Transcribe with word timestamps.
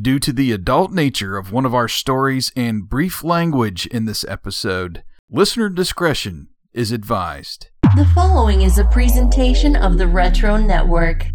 Due 0.00 0.20
to 0.20 0.32
the 0.32 0.52
adult 0.52 0.92
nature 0.92 1.36
of 1.36 1.50
one 1.50 1.66
of 1.66 1.74
our 1.74 1.88
stories 1.88 2.52
and 2.54 2.88
brief 2.88 3.24
language 3.24 3.84
in 3.86 4.04
this 4.04 4.24
episode, 4.28 5.02
listener 5.28 5.68
discretion 5.68 6.46
is 6.72 6.92
advised. 6.92 7.70
The 7.96 8.08
following 8.14 8.62
is 8.62 8.78
a 8.78 8.84
presentation 8.84 9.74
of 9.74 9.98
the 9.98 10.06
Retro 10.06 10.56
Network. 10.56 11.26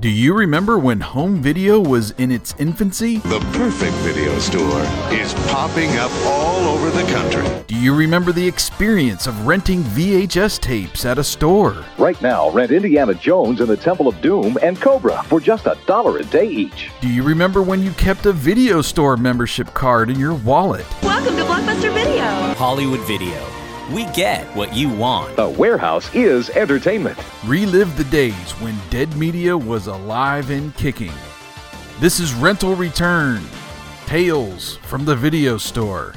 Do 0.00 0.08
you 0.10 0.34
remember 0.34 0.78
when 0.78 1.00
home 1.00 1.40
video 1.40 1.78
was 1.80 2.10
in 2.12 2.30
its 2.32 2.54
infancy? 2.58 3.18
The 3.18 3.38
perfect 3.52 3.94
video 3.98 4.36
store 4.38 4.80
is 5.12 5.32
popping 5.48 5.90
up 5.96 6.10
all 6.24 6.66
over 6.66 6.90
the 6.90 7.04
country. 7.12 7.64
Do 7.68 7.76
you 7.76 7.94
remember 7.94 8.32
the 8.32 8.46
experience 8.46 9.26
of 9.26 9.46
renting 9.46 9.82
VHS 9.82 10.60
tapes 10.60 11.04
at 11.04 11.18
a 11.18 11.24
store? 11.24 11.84
Right 11.96 12.20
now, 12.20 12.50
rent 12.50 12.72
Indiana 12.72 13.14
Jones 13.14 13.60
and 13.60 13.68
the 13.68 13.76
Temple 13.76 14.08
of 14.08 14.20
Doom 14.20 14.58
and 14.62 14.80
Cobra 14.80 15.22
for 15.24 15.40
just 15.40 15.66
a 15.66 15.78
dollar 15.86 16.18
a 16.18 16.24
day 16.24 16.48
each. 16.48 16.90
Do 17.00 17.08
you 17.08 17.22
remember 17.22 17.62
when 17.62 17.80
you 17.80 17.92
kept 17.92 18.26
a 18.26 18.32
video 18.32 18.82
store 18.82 19.16
membership 19.16 19.72
card 19.74 20.10
in 20.10 20.18
your 20.18 20.34
wallet? 20.34 20.86
Welcome 21.02 21.36
to 21.36 21.44
Blockbuster 21.44 21.94
Video. 21.94 22.24
Hollywood 22.54 23.00
Video. 23.06 23.63
We 23.92 24.06
get 24.12 24.46
what 24.56 24.74
you 24.74 24.88
want. 24.88 25.36
The 25.36 25.46
warehouse 25.46 26.12
is 26.14 26.48
entertainment. 26.48 27.18
Relive 27.44 27.94
the 27.98 28.04
days 28.04 28.52
when 28.52 28.74
dead 28.88 29.14
media 29.14 29.56
was 29.58 29.88
alive 29.88 30.48
and 30.48 30.74
kicking. 30.76 31.12
This 32.00 32.18
is 32.18 32.32
Rental 32.32 32.74
Return 32.76 33.42
Tales 34.06 34.76
from 34.76 35.04
the 35.04 35.14
Video 35.14 35.58
Store. 35.58 36.14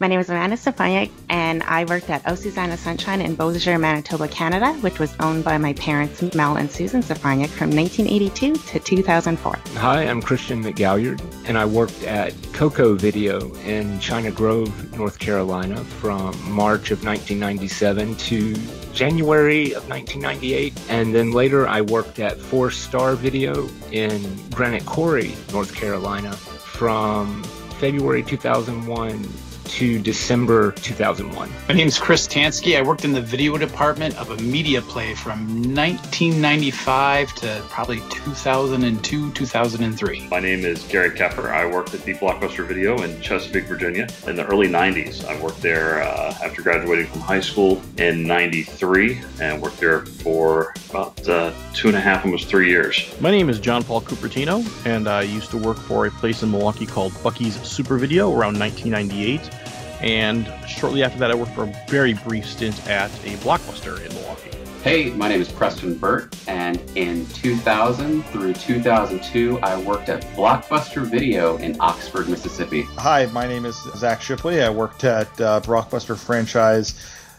My 0.00 0.06
name 0.06 0.18
is 0.18 0.30
Amanda 0.30 0.56
Stefaniak, 0.56 1.10
and 1.28 1.62
I 1.64 1.84
worked 1.84 2.08
at 2.08 2.22
O 2.26 2.34
Susanna 2.34 2.78
Sunshine 2.78 3.20
in 3.20 3.36
Beausejour, 3.36 3.78
Manitoba, 3.78 4.28
Canada, 4.28 4.72
which 4.80 4.98
was 4.98 5.14
owned 5.20 5.44
by 5.44 5.58
my 5.58 5.74
parents, 5.74 6.22
Mel 6.34 6.56
and 6.56 6.70
Susan 6.70 7.02
Stefaniak, 7.02 7.50
from 7.50 7.68
1982 7.68 8.54
to 8.54 8.78
2004. 8.78 9.58
Hi, 9.74 10.04
I'm 10.04 10.22
Christian 10.22 10.64
McGalliard, 10.64 11.20
and 11.46 11.58
I 11.58 11.66
worked 11.66 12.02
at 12.04 12.32
Coco 12.54 12.94
Video 12.94 13.52
in 13.56 14.00
China 14.00 14.30
Grove, 14.30 14.96
North 14.96 15.18
Carolina, 15.18 15.84
from 15.84 16.34
March 16.50 16.92
of 16.92 17.04
1997 17.04 18.16
to 18.16 18.54
January 18.94 19.74
of 19.74 19.86
1998. 19.86 20.80
And 20.88 21.14
then 21.14 21.32
later 21.32 21.68
I 21.68 21.82
worked 21.82 22.20
at 22.20 22.38
Four 22.38 22.70
Star 22.70 23.16
Video 23.16 23.68
in 23.92 24.22
Granite 24.48 24.86
Quarry, 24.86 25.34
North 25.52 25.74
Carolina, 25.74 26.32
from 26.32 27.42
February 27.78 28.22
2001 28.22 29.28
to 29.64 29.98
December 29.98 30.72
2001. 30.72 31.50
My 31.68 31.74
name 31.74 31.86
is 31.86 31.98
Chris 31.98 32.26
Tansky. 32.26 32.76
I 32.76 32.82
worked 32.82 33.04
in 33.04 33.12
the 33.12 33.20
video 33.20 33.56
department 33.56 34.18
of 34.18 34.30
a 34.30 34.36
media 34.42 34.82
play 34.82 35.14
from 35.14 35.46
1995 35.74 37.34
to 37.36 37.62
probably 37.68 38.00
2002, 38.10 39.32
2003. 39.32 40.28
My 40.28 40.40
name 40.40 40.64
is 40.64 40.82
Gary 40.84 41.10
Keffer. 41.10 41.50
I 41.50 41.66
worked 41.66 41.94
at 41.94 42.02
the 42.04 42.14
Blockbuster 42.14 42.66
Video 42.66 43.02
in 43.02 43.20
Chesapeake, 43.20 43.64
Virginia 43.64 44.08
in 44.26 44.36
the 44.36 44.46
early 44.46 44.68
90s. 44.68 45.24
I 45.24 45.40
worked 45.42 45.62
there 45.62 46.02
uh, 46.02 46.34
after 46.42 46.62
graduating 46.62 47.06
from 47.06 47.20
high 47.20 47.40
school 47.40 47.80
in 47.98 48.24
93 48.24 49.20
and 49.40 49.62
worked 49.62 49.78
there 49.78 50.04
for 50.06 50.74
about 50.90 51.28
uh, 51.28 51.52
two 51.74 51.88
and 51.88 51.96
a 51.96 52.00
half, 52.00 52.24
almost 52.24 52.48
three 52.48 52.68
years. 52.68 53.14
My 53.20 53.30
name 53.30 53.48
is 53.48 53.60
John 53.60 53.82
Paul 53.82 54.00
Cupertino, 54.00 54.64
and 54.86 55.08
I 55.08 55.22
used 55.22 55.50
to 55.50 55.58
work 55.58 55.78
for 55.78 56.06
a 56.06 56.10
place 56.10 56.42
in 56.42 56.50
Milwaukee 56.50 56.86
called 56.86 57.12
Bucky's 57.22 57.60
Super 57.62 57.96
Video 57.96 58.28
around 58.30 58.58
1998. 58.58 59.59
And 60.00 60.52
shortly 60.66 61.02
after 61.02 61.18
that, 61.18 61.30
I 61.30 61.34
worked 61.34 61.52
for 61.52 61.64
a 61.64 61.86
very 61.88 62.14
brief 62.14 62.46
stint 62.46 62.86
at 62.88 63.10
a 63.24 63.36
blockbuster 63.38 64.04
in 64.04 64.14
Milwaukee. 64.14 64.50
Hey, 64.82 65.10
my 65.10 65.28
name 65.28 65.42
is 65.42 65.52
Preston 65.52 65.94
Burt, 65.94 66.34
and 66.48 66.80
in 66.96 67.26
2000 67.26 68.22
through 68.28 68.54
2002, 68.54 69.58
I 69.58 69.78
worked 69.82 70.08
at 70.08 70.22
Blockbuster 70.34 71.04
Video 71.04 71.58
in 71.58 71.76
Oxford, 71.80 72.30
Mississippi. 72.30 72.82
Hi, 72.96 73.26
my 73.26 73.46
name 73.46 73.66
is 73.66 73.76
Zach 73.96 74.22
Shipley. 74.22 74.62
I 74.62 74.70
worked 74.70 75.04
at 75.04 75.28
uh, 75.38 75.60
Blockbuster 75.60 76.18
franchise 76.18 76.94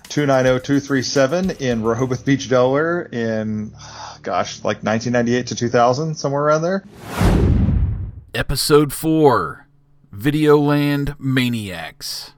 290237 0.10 1.52
in 1.66 1.82
Rehoboth 1.82 2.24
Beach, 2.24 2.48
Delaware 2.48 3.04
in, 3.12 3.74
gosh, 4.22 4.58
like 4.64 4.84
1998 4.84 5.48
to 5.48 5.56
2000, 5.56 6.14
somewhere 6.14 6.44
around 6.44 6.62
there. 6.62 6.84
Episode 8.36 8.94
4 8.94 9.66
Videoland 10.14 11.16
Maniacs. 11.18 12.34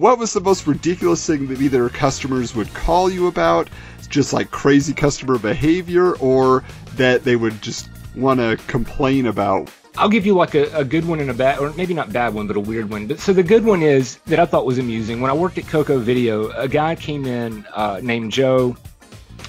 What 0.00 0.18
was 0.18 0.32
the 0.32 0.40
most 0.40 0.66
ridiculous 0.66 1.26
thing 1.26 1.46
that 1.48 1.60
either 1.60 1.86
customers 1.90 2.54
would 2.54 2.72
call 2.72 3.10
you 3.10 3.26
about, 3.26 3.68
just 4.08 4.32
like 4.32 4.50
crazy 4.50 4.94
customer 4.94 5.38
behavior, 5.38 6.16
or 6.20 6.64
that 6.94 7.22
they 7.22 7.36
would 7.36 7.60
just 7.60 7.90
want 8.16 8.40
to 8.40 8.58
complain 8.66 9.26
about? 9.26 9.70
I'll 9.98 10.08
give 10.08 10.24
you 10.24 10.34
like 10.34 10.54
a, 10.54 10.74
a, 10.74 10.86
good 10.86 11.06
one 11.06 11.20
and 11.20 11.28
a 11.28 11.34
bad, 11.34 11.58
or 11.58 11.74
maybe 11.74 11.92
not 11.92 12.14
bad 12.14 12.32
one, 12.32 12.46
but 12.46 12.56
a 12.56 12.60
weird 12.60 12.88
one. 12.88 13.08
But 13.08 13.20
so 13.20 13.34
the 13.34 13.42
good 13.42 13.62
one 13.62 13.82
is 13.82 14.16
that 14.24 14.40
I 14.40 14.46
thought 14.46 14.64
was 14.64 14.78
amusing. 14.78 15.20
When 15.20 15.30
I 15.30 15.34
worked 15.34 15.58
at 15.58 15.66
Coco 15.66 15.98
Video, 15.98 16.48
a 16.52 16.66
guy 16.66 16.94
came 16.94 17.26
in 17.26 17.66
uh, 17.74 18.00
named 18.02 18.32
Joe, 18.32 18.78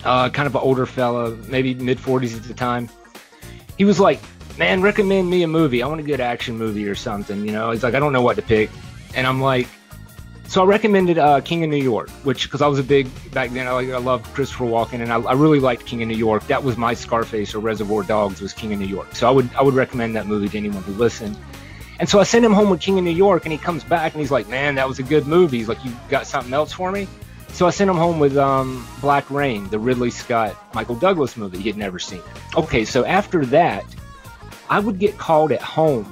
uh, 0.04 0.30
kind 0.32 0.48
of 0.48 0.56
an 0.56 0.62
older 0.62 0.86
fella, 0.86 1.34
maybe 1.48 1.76
mid 1.76 1.98
40s 1.98 2.36
at 2.36 2.44
the 2.44 2.54
time. 2.54 2.90
He 3.78 3.86
was 3.86 4.02
like, 4.02 4.20
"Man, 4.58 4.82
recommend 4.82 5.30
me 5.30 5.44
a 5.44 5.48
movie. 5.48 5.82
I 5.82 5.88
want 5.88 6.02
a 6.02 6.04
good 6.04 6.20
action 6.20 6.58
movie 6.58 6.90
or 6.90 6.96
something." 6.96 7.46
You 7.46 7.54
know, 7.54 7.72
he's 7.72 7.84
like, 7.84 7.94
"I 7.94 8.00
don't 8.00 8.12
know 8.12 8.22
what 8.22 8.36
to 8.36 8.42
pick," 8.42 8.70
and 9.16 9.26
I'm 9.26 9.40
like, 9.40 9.70
so 10.52 10.62
I 10.62 10.66
recommended 10.66 11.18
uh, 11.18 11.40
King 11.40 11.64
of 11.64 11.70
New 11.70 11.82
York, 11.82 12.10
which 12.26 12.44
because 12.44 12.62
I 12.62 12.68
was 12.68 12.78
a 12.78 12.84
big 12.84 13.08
back 13.32 13.52
then. 13.52 13.68
I, 13.68 13.92
I 13.92 14.00
loved 14.00 14.26
Christopher 14.34 14.66
Walken, 14.66 15.00
and 15.00 15.10
I, 15.10 15.22
I, 15.22 15.32
really 15.32 15.62
liked 15.62 15.86
King 15.86 16.02
of 16.02 16.10
New 16.10 16.18
York. 16.18 16.46
That 16.48 16.62
was 16.62 16.76
my 16.76 16.94
Scarface 16.94 17.56
or 17.56 17.60
Reservoir 17.60 18.04
Dogs 18.04 18.42
was 18.42 18.52
King 18.52 18.74
of 18.74 18.80
New 18.80 18.86
York. 18.86 19.16
So 19.16 19.30
I 19.30 19.32
would 19.32 19.50
I 19.56 19.62
would 19.62 19.76
recommend 19.76 20.14
that 20.18 20.28
movie 20.28 20.50
to 20.50 20.58
anyone 20.58 20.84
who 20.84 20.92
listened. 20.92 21.38
And 22.02 22.10
so 22.10 22.20
I 22.20 22.24
sent 22.24 22.44
him 22.44 22.52
home 22.52 22.70
with 22.70 22.82
King 22.82 22.98
of 22.98 23.06
New 23.06 23.12
York, 23.12 23.46
and 23.46 23.54
he 23.54 23.58
comes 23.58 23.86
back 23.86 24.12
and 24.12 24.20
he's 24.20 24.30
like, 24.30 24.50
"Man, 24.50 24.76
that 24.76 24.90
was 24.90 25.00
a 25.00 25.04
good 25.04 25.26
movie." 25.26 25.60
He's 25.60 25.70
like, 25.70 25.82
"You 25.86 25.96
got 26.10 26.28
something 26.28 26.54
else 26.54 26.74
for 26.74 26.92
me?" 26.92 27.08
So 27.54 27.66
I 27.66 27.70
sent 27.70 27.90
him 27.90 27.96
home 27.96 28.20
with 28.20 28.36
um, 28.36 28.86
Black 29.00 29.32
Rain, 29.32 29.70
the 29.70 29.80
Ridley 29.80 30.12
Scott 30.12 30.58
Michael 30.74 30.96
Douglas 30.96 31.38
movie. 31.38 31.60
He 31.60 31.70
had 31.70 31.78
never 31.78 31.98
seen. 31.98 32.22
Okay, 32.58 32.84
so 32.84 33.06
after 33.06 33.46
that, 33.46 33.86
I 34.70 34.82
would 34.82 35.00
get 35.00 35.18
called 35.18 35.54
at 35.54 35.62
home. 35.62 36.12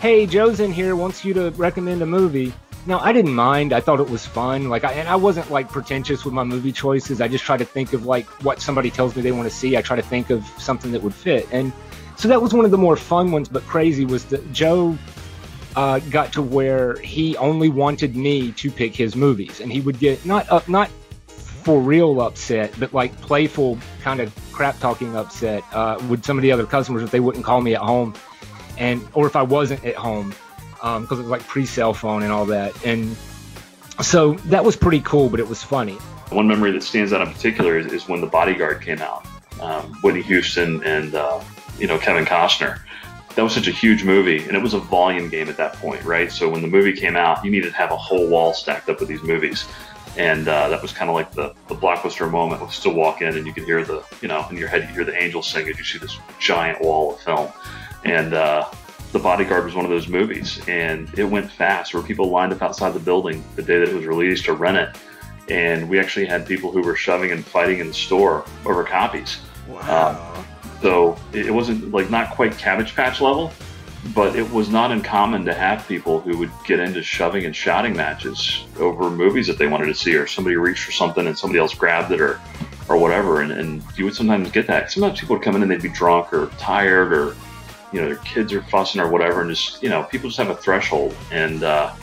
Hey, 0.00 0.24
Joe's 0.24 0.60
in 0.60 0.72
here, 0.72 0.96
wants 0.96 1.22
you 1.22 1.34
to 1.34 1.50
recommend 1.50 2.00
a 2.00 2.06
movie. 2.06 2.54
No, 2.86 2.98
I 2.98 3.12
didn't 3.12 3.34
mind. 3.34 3.72
I 3.72 3.80
thought 3.80 3.98
it 4.00 4.10
was 4.10 4.26
fun. 4.26 4.68
Like, 4.68 4.84
I, 4.84 4.92
and 4.92 5.08
I 5.08 5.16
wasn't 5.16 5.50
like 5.50 5.70
pretentious 5.70 6.24
with 6.24 6.34
my 6.34 6.44
movie 6.44 6.72
choices. 6.72 7.20
I 7.20 7.28
just 7.28 7.44
try 7.44 7.56
to 7.56 7.64
think 7.64 7.94
of 7.94 8.04
like 8.04 8.26
what 8.44 8.60
somebody 8.60 8.90
tells 8.90 9.16
me 9.16 9.22
they 9.22 9.32
want 9.32 9.48
to 9.48 9.54
see. 9.54 9.76
I 9.76 9.82
try 9.82 9.96
to 9.96 10.02
think 10.02 10.28
of 10.28 10.44
something 10.58 10.92
that 10.92 11.02
would 11.02 11.14
fit. 11.14 11.48
And 11.50 11.72
so 12.16 12.28
that 12.28 12.42
was 12.42 12.52
one 12.52 12.66
of 12.66 12.70
the 12.70 12.78
more 12.78 12.96
fun 12.96 13.32
ones, 13.32 13.48
but 13.48 13.62
crazy 13.64 14.04
was 14.04 14.26
that 14.26 14.52
Joe 14.52 14.98
uh, 15.76 15.98
got 16.10 16.32
to 16.34 16.42
where 16.42 16.96
he 16.98 17.36
only 17.38 17.68
wanted 17.68 18.16
me 18.16 18.52
to 18.52 18.70
pick 18.70 18.94
his 18.94 19.16
movies, 19.16 19.60
and 19.60 19.72
he 19.72 19.80
would 19.80 19.98
get 19.98 20.24
not 20.24 20.48
up, 20.50 20.68
not 20.68 20.90
for 21.26 21.80
real 21.80 22.20
upset, 22.20 22.72
but 22.78 22.92
like 22.92 23.18
playful 23.22 23.78
kind 24.02 24.20
of 24.20 24.32
crap 24.52 24.78
talking 24.78 25.16
upset 25.16 25.64
uh, 25.72 25.98
with 26.08 26.24
some 26.24 26.38
of 26.38 26.42
the 26.42 26.52
other 26.52 26.66
customers 26.66 27.02
if 27.02 27.10
they 27.10 27.20
wouldn't 27.20 27.44
call 27.44 27.60
me 27.60 27.74
at 27.74 27.80
home, 27.80 28.14
and 28.76 29.06
or 29.14 29.26
if 29.26 29.36
I 29.36 29.42
wasn't 29.42 29.84
at 29.84 29.96
home 29.96 30.34
because 30.84 31.12
um, 31.12 31.18
it 31.18 31.22
was 31.22 31.30
like 31.30 31.42
pre-cell 31.46 31.94
phone 31.94 32.22
and 32.22 32.30
all 32.30 32.44
that. 32.44 32.84
And 32.84 33.16
so 34.02 34.34
that 34.34 34.66
was 34.66 34.76
pretty 34.76 35.00
cool, 35.00 35.30
but 35.30 35.40
it 35.40 35.48
was 35.48 35.62
funny. 35.62 35.94
One 36.28 36.46
memory 36.46 36.72
that 36.72 36.82
stands 36.82 37.10
out 37.14 37.26
in 37.26 37.32
particular 37.32 37.78
is, 37.78 37.90
is 37.90 38.06
when 38.06 38.20
The 38.20 38.26
Bodyguard 38.26 38.82
came 38.82 39.00
out. 39.00 39.26
Um, 39.62 39.94
Whitney 40.02 40.20
Houston 40.22 40.82
and 40.84 41.14
uh, 41.14 41.42
you 41.78 41.86
know 41.86 41.96
Kevin 41.96 42.26
Costner. 42.26 42.80
That 43.34 43.42
was 43.42 43.54
such 43.54 43.66
a 43.66 43.72
huge 43.72 44.04
movie, 44.04 44.44
and 44.44 44.54
it 44.56 44.62
was 44.62 44.74
a 44.74 44.78
volume 44.78 45.28
game 45.28 45.48
at 45.48 45.56
that 45.56 45.74
point, 45.74 46.04
right? 46.04 46.30
So 46.30 46.48
when 46.50 46.60
the 46.60 46.68
movie 46.68 46.92
came 46.92 47.16
out, 47.16 47.44
you 47.44 47.50
needed 47.50 47.70
to 47.70 47.76
have 47.76 47.90
a 47.90 47.96
whole 47.96 48.28
wall 48.28 48.52
stacked 48.52 48.88
up 48.88 49.00
with 49.00 49.08
these 49.08 49.22
movies, 49.22 49.66
and 50.16 50.46
uh, 50.46 50.68
that 50.68 50.82
was 50.82 50.92
kind 50.92 51.08
of 51.08 51.14
like 51.14 51.32
the, 51.32 51.54
the 51.68 51.74
blockbuster 51.74 52.30
moment. 52.30 52.62
We 52.62 52.70
still 52.70 52.94
walk 52.94 53.22
in, 53.22 53.36
and 53.36 53.46
you 53.46 53.52
could 53.54 53.64
hear 53.64 53.84
the 53.84 54.04
you 54.20 54.28
know 54.28 54.46
in 54.50 54.56
your 54.56 54.68
head 54.68 54.82
you 54.82 54.88
hear 54.88 55.04
the 55.04 55.20
angels 55.20 55.48
sing 55.48 55.66
as 55.68 55.78
you 55.78 55.84
see 55.84 55.98
this 55.98 56.18
giant 56.38 56.80
wall 56.82 57.14
of 57.14 57.20
film, 57.20 57.50
and 58.04 58.34
uh, 58.34 58.68
the 59.14 59.20
Bodyguard 59.20 59.64
was 59.64 59.76
one 59.76 59.84
of 59.84 59.92
those 59.92 60.08
movies, 60.08 60.60
and 60.66 61.08
it 61.16 61.22
went 61.22 61.48
fast. 61.48 61.94
Where 61.94 62.02
people 62.02 62.30
lined 62.30 62.52
up 62.52 62.60
outside 62.62 62.94
the 62.94 62.98
building 62.98 63.44
the 63.54 63.62
day 63.62 63.78
that 63.78 63.88
it 63.88 63.94
was 63.94 64.06
released 64.06 64.44
to 64.46 64.54
rent 64.54 64.76
it, 64.76 64.96
and 65.48 65.88
we 65.88 66.00
actually 66.00 66.26
had 66.26 66.44
people 66.44 66.72
who 66.72 66.82
were 66.82 66.96
shoving 66.96 67.30
and 67.30 67.46
fighting 67.46 67.78
in 67.78 67.86
the 67.86 67.94
store 67.94 68.44
over 68.66 68.82
copies. 68.82 69.38
Wow! 69.68 70.34
Um, 70.36 70.44
so 70.82 71.16
it 71.32 71.54
wasn't 71.54 71.92
like 71.92 72.10
not 72.10 72.30
quite 72.30 72.58
Cabbage 72.58 72.96
Patch 72.96 73.20
level, 73.20 73.52
but 74.16 74.34
it 74.34 74.50
was 74.50 74.68
not 74.68 74.90
uncommon 74.90 75.44
to 75.44 75.54
have 75.54 75.86
people 75.86 76.20
who 76.20 76.36
would 76.38 76.50
get 76.66 76.80
into 76.80 77.00
shoving 77.00 77.44
and 77.44 77.54
shouting 77.54 77.96
matches 77.96 78.66
over 78.80 79.08
movies 79.08 79.46
that 79.46 79.58
they 79.58 79.68
wanted 79.68 79.86
to 79.86 79.94
see, 79.94 80.16
or 80.16 80.26
somebody 80.26 80.56
reached 80.56 80.82
for 80.82 80.92
something 80.92 81.28
and 81.28 81.38
somebody 81.38 81.60
else 81.60 81.72
grabbed 81.72 82.10
it, 82.10 82.20
or 82.20 82.40
or 82.88 82.98
whatever. 82.98 83.42
And, 83.42 83.52
and 83.52 83.80
you 83.96 84.06
would 84.06 84.16
sometimes 84.16 84.50
get 84.50 84.66
that. 84.66 84.90
Sometimes 84.90 85.20
people 85.20 85.36
would 85.36 85.44
come 85.44 85.54
in 85.54 85.62
and 85.62 85.70
they'd 85.70 85.80
be 85.80 85.88
drunk 85.88 86.32
or 86.32 86.48
tired 86.58 87.12
or 87.12 87.36
you 87.94 88.00
know 88.00 88.08
their 88.08 88.16
kids 88.16 88.52
are 88.52 88.62
fussing 88.62 89.00
or 89.00 89.08
whatever, 89.08 89.40
and 89.40 89.50
just 89.50 89.80
you 89.80 89.88
know 89.88 90.02
people 90.02 90.28
just 90.28 90.38
have 90.38 90.50
a 90.50 90.56
threshold, 90.56 91.14
and 91.30 91.62
uh, 91.62 91.94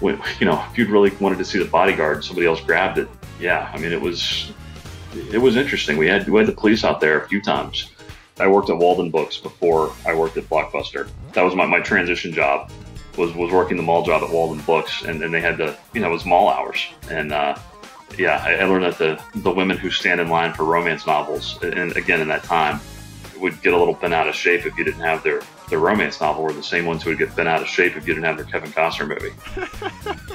when, 0.00 0.20
you 0.40 0.46
know, 0.46 0.64
if 0.70 0.78
you'd 0.78 0.88
really 0.88 1.10
wanted 1.20 1.38
to 1.38 1.44
see 1.44 1.58
the 1.58 1.66
bodyguard, 1.66 2.24
somebody 2.24 2.46
else 2.46 2.60
grabbed 2.60 2.98
it. 2.98 3.08
Yeah, 3.38 3.70
I 3.72 3.78
mean, 3.78 3.92
it 3.92 4.00
was 4.00 4.52
it 5.30 5.38
was 5.38 5.56
interesting. 5.56 5.98
We 5.98 6.06
had 6.06 6.26
we 6.26 6.38
had 6.38 6.48
the 6.48 6.54
police 6.54 6.84
out 6.84 7.00
there 7.00 7.20
a 7.20 7.28
few 7.28 7.42
times. 7.42 7.90
I 8.38 8.46
worked 8.46 8.70
at 8.70 8.78
Walden 8.78 9.10
Books 9.10 9.36
before 9.36 9.92
I 10.06 10.14
worked 10.14 10.36
at 10.38 10.44
Blockbuster. 10.44 11.08
That 11.32 11.42
was 11.42 11.54
my, 11.54 11.64
my 11.66 11.80
transition 11.80 12.32
job 12.32 12.70
was 13.18 13.34
was 13.34 13.52
working 13.52 13.76
the 13.76 13.82
mall 13.82 14.02
job 14.04 14.22
at 14.22 14.30
Walden 14.30 14.62
Books, 14.64 15.02
and, 15.02 15.22
and 15.22 15.34
they 15.34 15.40
had 15.42 15.58
the 15.58 15.76
you 15.92 16.00
know 16.00 16.08
it 16.08 16.12
was 16.12 16.24
mall 16.24 16.48
hours, 16.48 16.86
and 17.10 17.32
uh, 17.32 17.58
yeah, 18.18 18.42
I, 18.42 18.54
I 18.56 18.64
learned 18.64 18.84
that 18.84 18.96
the 18.96 19.40
the 19.40 19.50
women 19.50 19.76
who 19.76 19.90
stand 19.90 20.18
in 20.18 20.28
line 20.28 20.54
for 20.54 20.64
romance 20.64 21.06
novels, 21.06 21.58
and 21.62 21.94
again 21.94 22.22
in 22.22 22.28
that 22.28 22.42
time, 22.42 22.80
would 23.40 23.60
get 23.62 23.72
a 23.72 23.76
little 23.76 23.94
bent 23.94 24.14
out 24.14 24.28
of 24.28 24.34
shape 24.34 24.66
if 24.66 24.76
you 24.76 24.84
didn't 24.84 25.00
have 25.00 25.22
their 25.22 25.42
their 25.68 25.78
romance 25.78 26.20
novel, 26.20 26.44
or 26.44 26.52
the 26.52 26.62
same 26.62 26.86
ones 26.86 27.02
who 27.02 27.10
would 27.10 27.18
get 27.18 27.34
bent 27.34 27.48
out 27.48 27.60
of 27.60 27.68
shape 27.68 27.96
if 27.96 28.06
you 28.06 28.14
didn't 28.14 28.24
have 28.24 28.36
their 28.36 28.46
Kevin 28.46 28.70
Costner 28.70 29.08
movie. 29.08 29.34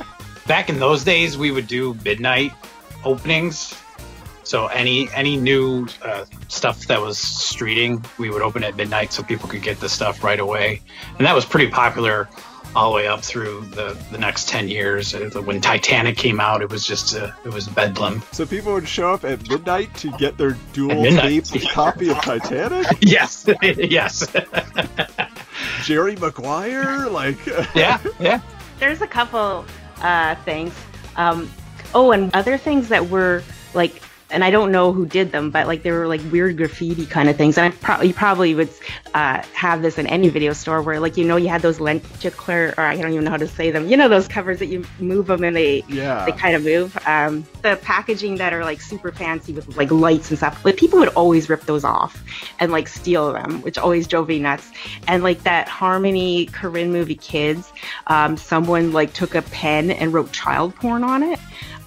Back 0.48 0.70
in 0.70 0.80
those 0.80 1.04
days, 1.04 1.38
we 1.38 1.52
would 1.52 1.68
do 1.68 1.98
midnight 2.04 2.52
openings. 3.04 3.76
So 4.44 4.68
any 4.68 5.10
any 5.14 5.38
new 5.38 5.88
uh, 6.04 6.26
stuff 6.48 6.88
that 6.88 7.00
was 7.00 7.18
streeting, 7.18 8.06
we 8.18 8.30
would 8.30 8.42
open 8.42 8.64
at 8.64 8.76
midnight 8.76 9.14
so 9.14 9.24
people 9.24 9.48
could 9.48 9.62
get 9.62 9.80
the 9.80 9.88
stuff 9.88 10.24
right 10.24 10.40
away, 10.40 10.82
and 11.18 11.26
that 11.26 11.36
was 11.36 11.46
pretty 11.46 11.72
popular 11.72 12.28
all 12.76 12.92
the 12.92 12.96
way 12.96 13.08
up 13.08 13.22
through 13.22 13.62
the, 13.72 13.98
the 14.12 14.18
next 14.18 14.48
10 14.50 14.70
years. 14.70 15.14
Uh, 15.14 15.30
When 15.44 15.60
Titanic 15.62 16.18
came 16.18 16.40
out, 16.40 16.62
it 16.62 16.70
was 16.70 16.86
just 16.86 17.14
a, 17.14 17.36
it 17.44 17.54
was 17.54 17.68
bedlam. 17.68 18.22
So 18.32 18.46
people 18.46 18.74
would 18.74 18.88
show 18.88 19.14
up 19.14 19.26
at 19.26 19.48
midnight 19.50 19.94
to 19.96 20.12
get 20.18 20.38
their 20.38 20.58
dual 20.74 21.06
At 21.06 21.22
tape 21.22 21.46
copy 21.72 22.10
of 22.10 22.18
Titanic? 22.22 22.88
yes, 23.02 23.48
yes. 23.62 24.28
Jerry 25.84 26.16
Maguire? 26.16 27.08
Like, 27.10 27.46
yeah, 27.76 28.02
yeah. 28.20 28.42
There's 28.80 29.02
a 29.02 29.08
couple 29.08 29.66
uh, 30.02 30.36
things. 30.44 30.74
Um, 31.16 31.50
oh, 31.94 32.12
and 32.12 32.34
other 32.34 32.58
things 32.58 32.90
that 32.90 33.10
were 33.10 33.44
like, 33.74 34.02
and 34.32 34.44
I 34.44 34.52
don't 34.52 34.72
know 34.72 34.92
who 34.94 35.06
did 35.06 35.32
them, 35.32 35.52
but 35.52 35.68
like 35.68 35.84
they 35.84 35.92
were 35.92 36.08
like 36.08 36.22
weird 36.32 36.58
graffiti 36.58 37.06
kind 37.06 37.30
of 37.30 37.36
things. 37.36 37.58
And 37.58 37.74
I 37.74 37.78
pro- 37.78 38.02
you 38.02 38.14
probably 38.14 38.56
would 38.56 38.70
uh, 39.14 39.42
have 39.54 39.82
this 39.82 39.98
in 39.98 40.08
any 40.08 40.30
video 40.30 40.54
store 40.54 40.82
where 40.82 41.00
like 41.00 41.18
you 41.18 41.26
know 41.26 41.36
you 41.38 41.48
had 41.50 41.62
those 41.62 41.80
lenticular, 41.80 42.74
or 42.78 42.84
I 42.86 42.96
don't 42.98 43.12
even 43.12 43.24
know 43.26 43.32
how 43.32 43.38
to 43.38 43.48
say 43.48 43.72
them. 43.72 43.88
You 43.88 43.98
know 43.98 44.08
those 44.10 44.28
covers 44.28 44.60
that 44.60 44.68
you 44.68 44.86
move 45.00 45.28
them 45.28 45.44
and 45.44 45.56
they 45.56 45.84
Yeah. 45.88 46.26
they 46.26 46.32
kind 46.32 46.56
of 46.56 46.64
move. 46.64 46.98
Um, 47.06 47.46
the 47.62 47.78
packaging 47.82 48.36
that 48.38 48.54
are 48.54 48.64
like 48.64 48.82
super 48.82 49.12
fancy 49.12 49.54
with 49.54 49.76
like 49.78 49.92
lights 49.92 50.30
and 50.30 50.38
stuff. 50.38 50.64
Like 50.66 50.78
people 50.78 51.00
would 51.00 51.10
always 51.10 51.50
rip 51.50 51.64
those 51.64 51.84
off 51.84 52.24
and 52.60 52.72
like 52.72 52.88
steal 52.88 53.34
them, 53.34 53.62
which 53.62 53.78
always 53.78 54.08
drove 54.08 54.28
me 54.28 54.40
nuts. 54.40 54.70
And 55.08 55.24
like 55.24 55.44
that 55.44 55.68
Harmony 55.68 56.48
Korine 56.48 56.90
movie 56.92 57.16
Kids, 57.16 57.72
um, 58.08 58.38
someone 58.38 58.92
like 58.94 59.14
took 59.14 59.36
a 59.36 59.42
pen 59.42 59.92
and 59.92 60.14
wrote 60.14 60.32
child 60.32 60.76
porn 60.76 61.04
on 61.04 61.24
it. 61.24 61.40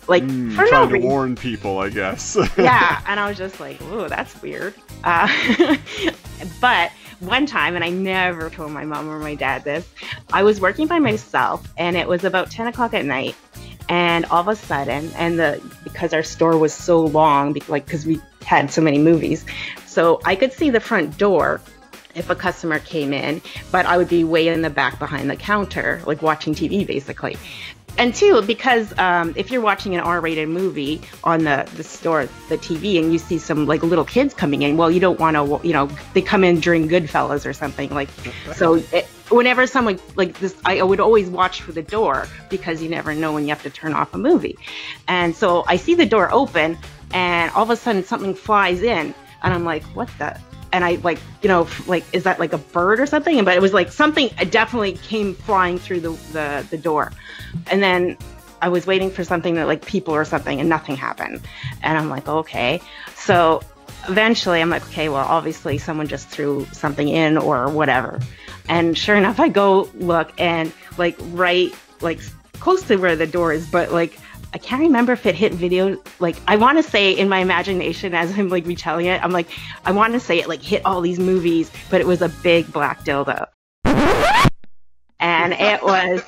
Like 0.06 0.22
mm, 0.22 0.54
for 0.54 0.62
no 0.62 0.68
trying 0.68 0.88
to 0.88 0.94
reason. 0.94 1.08
warn 1.08 1.36
people, 1.36 1.78
I 1.78 1.88
guess. 1.88 2.36
yeah, 2.58 3.00
and 3.06 3.18
I 3.18 3.28
was 3.28 3.38
just 3.38 3.60
like, 3.60 3.80
"Ooh, 3.82 4.08
that's 4.08 4.40
weird." 4.42 4.74
Uh, 5.02 5.28
but 6.60 6.92
one 7.20 7.46
time, 7.46 7.74
and 7.74 7.84
I 7.84 7.90
never 7.90 8.50
told 8.50 8.72
my 8.72 8.84
mom 8.84 9.08
or 9.08 9.18
my 9.18 9.34
dad 9.34 9.64
this, 9.64 9.88
I 10.32 10.42
was 10.42 10.60
working 10.60 10.86
by 10.86 10.98
myself, 10.98 11.66
and 11.78 11.96
it 11.96 12.06
was 12.06 12.24
about 12.24 12.50
ten 12.50 12.66
o'clock 12.66 12.92
at 12.92 13.04
night, 13.04 13.34
and 13.88 14.24
all 14.26 14.40
of 14.40 14.48
a 14.48 14.56
sudden, 14.56 15.10
and 15.16 15.38
the 15.38 15.62
because 15.84 16.12
our 16.12 16.22
store 16.22 16.58
was 16.58 16.74
so 16.74 17.00
long, 17.00 17.56
like 17.68 17.86
because 17.86 18.04
we 18.04 18.20
had 18.44 18.70
so 18.70 18.82
many 18.82 18.98
movies, 18.98 19.44
so 19.86 20.20
I 20.24 20.36
could 20.36 20.52
see 20.52 20.70
the 20.70 20.80
front 20.80 21.16
door 21.16 21.60
if 22.14 22.30
a 22.30 22.34
customer 22.34 22.78
came 22.78 23.12
in, 23.12 23.42
but 23.72 23.86
I 23.86 23.96
would 23.96 24.08
be 24.08 24.24
way 24.24 24.48
in 24.48 24.62
the 24.62 24.70
back 24.70 24.98
behind 24.98 25.28
the 25.30 25.36
counter, 25.36 26.00
like 26.06 26.22
watching 26.22 26.54
TV 26.54 26.86
basically. 26.86 27.36
And 27.96 28.12
two, 28.14 28.42
because 28.42 28.96
um, 28.98 29.34
if 29.36 29.50
you're 29.50 29.60
watching 29.60 29.94
an 29.94 30.00
R-rated 30.00 30.48
movie 30.48 31.00
on 31.22 31.44
the, 31.44 31.68
the 31.76 31.84
store, 31.84 32.28
the 32.48 32.58
TV, 32.58 32.98
and 33.00 33.12
you 33.12 33.18
see 33.18 33.38
some 33.38 33.66
like 33.66 33.82
little 33.82 34.04
kids 34.04 34.34
coming 34.34 34.62
in, 34.62 34.76
well, 34.76 34.90
you 34.90 34.98
don't 34.98 35.20
want 35.20 35.36
to, 35.36 35.66
you 35.66 35.72
know, 35.72 35.88
they 36.12 36.20
come 36.20 36.42
in 36.42 36.58
during 36.58 36.88
Goodfellas 36.88 37.46
or 37.46 37.52
something 37.52 37.90
like. 37.90 38.08
So 38.54 38.74
it, 38.92 39.06
whenever 39.30 39.66
someone 39.66 40.00
like 40.16 40.38
this, 40.40 40.56
I 40.64 40.82
would 40.82 41.00
always 41.00 41.28
watch 41.30 41.62
for 41.62 41.70
the 41.72 41.82
door 41.82 42.26
because 42.50 42.82
you 42.82 42.88
never 42.88 43.14
know 43.14 43.32
when 43.32 43.44
you 43.44 43.50
have 43.50 43.62
to 43.62 43.70
turn 43.70 43.92
off 43.92 44.12
a 44.12 44.18
movie. 44.18 44.58
And 45.06 45.34
so 45.34 45.64
I 45.68 45.76
see 45.76 45.94
the 45.94 46.06
door 46.06 46.32
open, 46.32 46.76
and 47.12 47.50
all 47.52 47.62
of 47.62 47.70
a 47.70 47.76
sudden 47.76 48.02
something 48.02 48.34
flies 48.34 48.82
in, 48.82 49.14
and 49.42 49.54
I'm 49.54 49.64
like, 49.64 49.84
what 49.94 50.10
the? 50.18 50.38
And 50.74 50.84
I 50.84 50.96
like, 50.96 51.20
you 51.40 51.48
know, 51.48 51.68
like, 51.86 52.04
is 52.12 52.24
that 52.24 52.40
like 52.40 52.52
a 52.52 52.58
bird 52.58 52.98
or 52.98 53.06
something? 53.06 53.42
But 53.44 53.54
it 53.54 53.62
was 53.62 53.72
like 53.72 53.92
something 53.92 54.28
definitely 54.50 54.94
came 54.94 55.34
flying 55.34 55.78
through 55.78 56.00
the, 56.00 56.10
the, 56.32 56.66
the 56.68 56.76
door. 56.76 57.12
And 57.68 57.80
then 57.80 58.18
I 58.60 58.68
was 58.68 58.84
waiting 58.84 59.12
for 59.12 59.22
something 59.22 59.54
that 59.54 59.68
like 59.68 59.86
people 59.86 60.14
or 60.14 60.24
something 60.24 60.58
and 60.58 60.68
nothing 60.68 60.96
happened. 60.96 61.42
And 61.82 61.96
I'm 61.96 62.10
like, 62.10 62.28
okay. 62.28 62.82
So 63.14 63.62
eventually 64.08 64.60
I'm 64.60 64.68
like, 64.68 64.84
okay, 64.86 65.08
well, 65.08 65.24
obviously 65.24 65.78
someone 65.78 66.08
just 66.08 66.28
threw 66.28 66.66
something 66.72 67.06
in 67.06 67.38
or 67.38 67.68
whatever. 67.68 68.18
And 68.68 68.98
sure 68.98 69.14
enough, 69.14 69.38
I 69.38 69.50
go 69.50 69.88
look 69.94 70.32
and 70.38 70.72
like 70.98 71.16
right, 71.20 71.72
like 72.00 72.18
close 72.54 72.82
to 72.88 72.96
where 72.96 73.14
the 73.14 73.28
door 73.28 73.52
is, 73.52 73.64
but 73.70 73.92
like 73.92 74.18
I 74.54 74.58
can't 74.58 74.80
remember 74.80 75.12
if 75.12 75.26
it 75.26 75.34
hit 75.34 75.52
video. 75.52 76.00
Like 76.20 76.36
I 76.46 76.56
want 76.56 76.78
to 76.78 76.82
say 76.82 77.12
in 77.12 77.28
my 77.28 77.40
imagination 77.40 78.14
as 78.14 78.38
I'm 78.38 78.48
like 78.48 78.64
retelling 78.64 79.06
it, 79.06 79.22
I'm 79.22 79.32
like 79.32 79.48
I 79.84 79.90
want 79.90 80.12
to 80.12 80.20
say 80.20 80.38
it 80.38 80.48
like 80.48 80.62
hit 80.62 80.86
all 80.86 81.00
these 81.00 81.18
movies, 81.18 81.72
but 81.90 82.00
it 82.00 82.06
was 82.06 82.22
a 82.22 82.28
big 82.28 82.72
black 82.72 83.04
dildo. 83.04 83.48
And 85.20 85.52
it 85.58 85.82
was, 85.82 86.22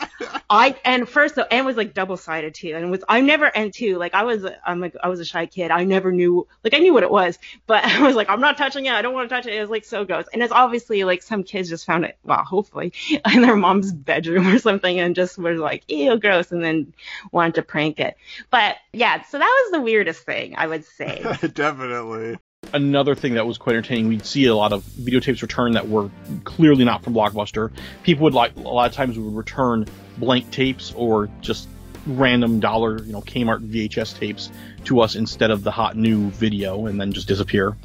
I 0.49 0.77
and 0.85 1.09
first 1.09 1.37
and 1.37 1.47
it 1.51 1.65
was 1.65 1.77
like 1.77 1.95
double 1.95 2.17
sided 2.17 2.55
too, 2.55 2.73
and 2.75 2.85
it 2.87 2.89
was 2.89 3.05
I 3.09 3.21
never 3.21 3.45
and 3.45 3.73
two 3.73 3.99
like 3.99 4.15
I 4.15 4.25
was 4.25 4.47
I'm 4.65 4.81
like 4.81 4.97
I 5.03 5.09
was 5.09 5.21
a 5.21 5.25
shy 5.25 5.47
kid. 5.47 5.71
I 5.71 5.85
never 5.85 6.13
knew 6.13 6.47
like 6.65 6.75
I 6.75 6.79
knew 6.79 6.95
what 6.95 7.03
it 7.03 7.11
was. 7.11 7.39
But 7.67 7.85
I 7.85 8.03
was 8.03 8.15
like 8.15 8.31
I'm 8.31 8.41
not 8.41 8.57
touching 8.57 8.87
it. 8.87 8.93
I 8.93 9.03
don't 9.03 9.15
want 9.15 9.29
to 9.29 9.35
touch 9.35 9.47
it. 9.47 9.55
It 9.55 9.61
was 9.61 9.71
like 9.71 9.85
so 9.85 10.05
gross. 10.05 10.27
And 10.33 10.43
it's 10.43 10.53
obviously 10.53 11.05
like 11.05 11.23
some 11.23 11.43
kids 11.43 11.69
just 11.69 11.87
found 11.87 12.05
it 12.05 12.17
well 12.25 12.45
hopefully 12.45 12.93
in 13.33 13.43
their 13.43 13.57
mom's 13.57 13.93
bedroom 13.93 14.49
or 14.49 14.59
something 14.59 14.99
and 14.99 15.15
just 15.15 15.39
were 15.39 15.57
like 15.57 15.85
ew 15.89 16.19
gross 16.19 16.53
and 16.53 16.63
then 16.63 16.93
wanted 17.33 17.57
to 17.57 17.63
prank 17.63 18.01
it. 18.01 18.17
But 18.51 18.77
yeah 18.93 19.23
so 19.23 19.39
that 19.39 19.63
was 19.65 19.73
the 19.73 19.81
weirdest 19.81 20.25
thing 20.25 20.55
I 20.57 20.67
would 20.67 20.85
say. 20.85 21.23
Definitely. 21.53 22.39
Another 22.75 23.15
thing 23.15 23.35
that 23.35 23.47
was 23.47 23.59
quite 23.59 23.75
entertaining, 23.75 24.09
we'd 24.09 24.27
see 24.27 24.47
a 24.47 24.55
lot 24.55 24.73
of 24.73 24.83
videotapes 24.85 25.41
return 25.43 25.73
that 25.73 25.89
were 25.89 26.11
clearly 26.45 26.85
not 26.85 27.03
from 27.03 27.15
Blockbuster. 27.15 27.71
People 28.03 28.25
would 28.25 28.35
like 28.35 28.55
a 28.57 28.61
lot 28.61 28.89
of 28.89 28.95
times 28.95 29.19
would 29.19 29.35
return 29.35 29.87
blank 30.19 30.51
tapes 30.51 30.93
or 30.95 31.29
just 31.41 31.69
random 32.07 32.61
dollar, 32.61 33.03
you 33.03 33.13
know, 33.13 33.23
Kmart 33.23 33.67
VHS 33.69 34.19
tapes 34.19 34.51
to 34.85 35.01
us 35.01 35.17
instead 35.17 35.51
of 35.51 35.63
the 35.65 35.71
hot 35.71 35.97
new 35.97 36.31
video, 36.31 36.87
and 36.87 37.01
then 37.01 37.13
just 37.13 37.29
disappear. 37.29 37.77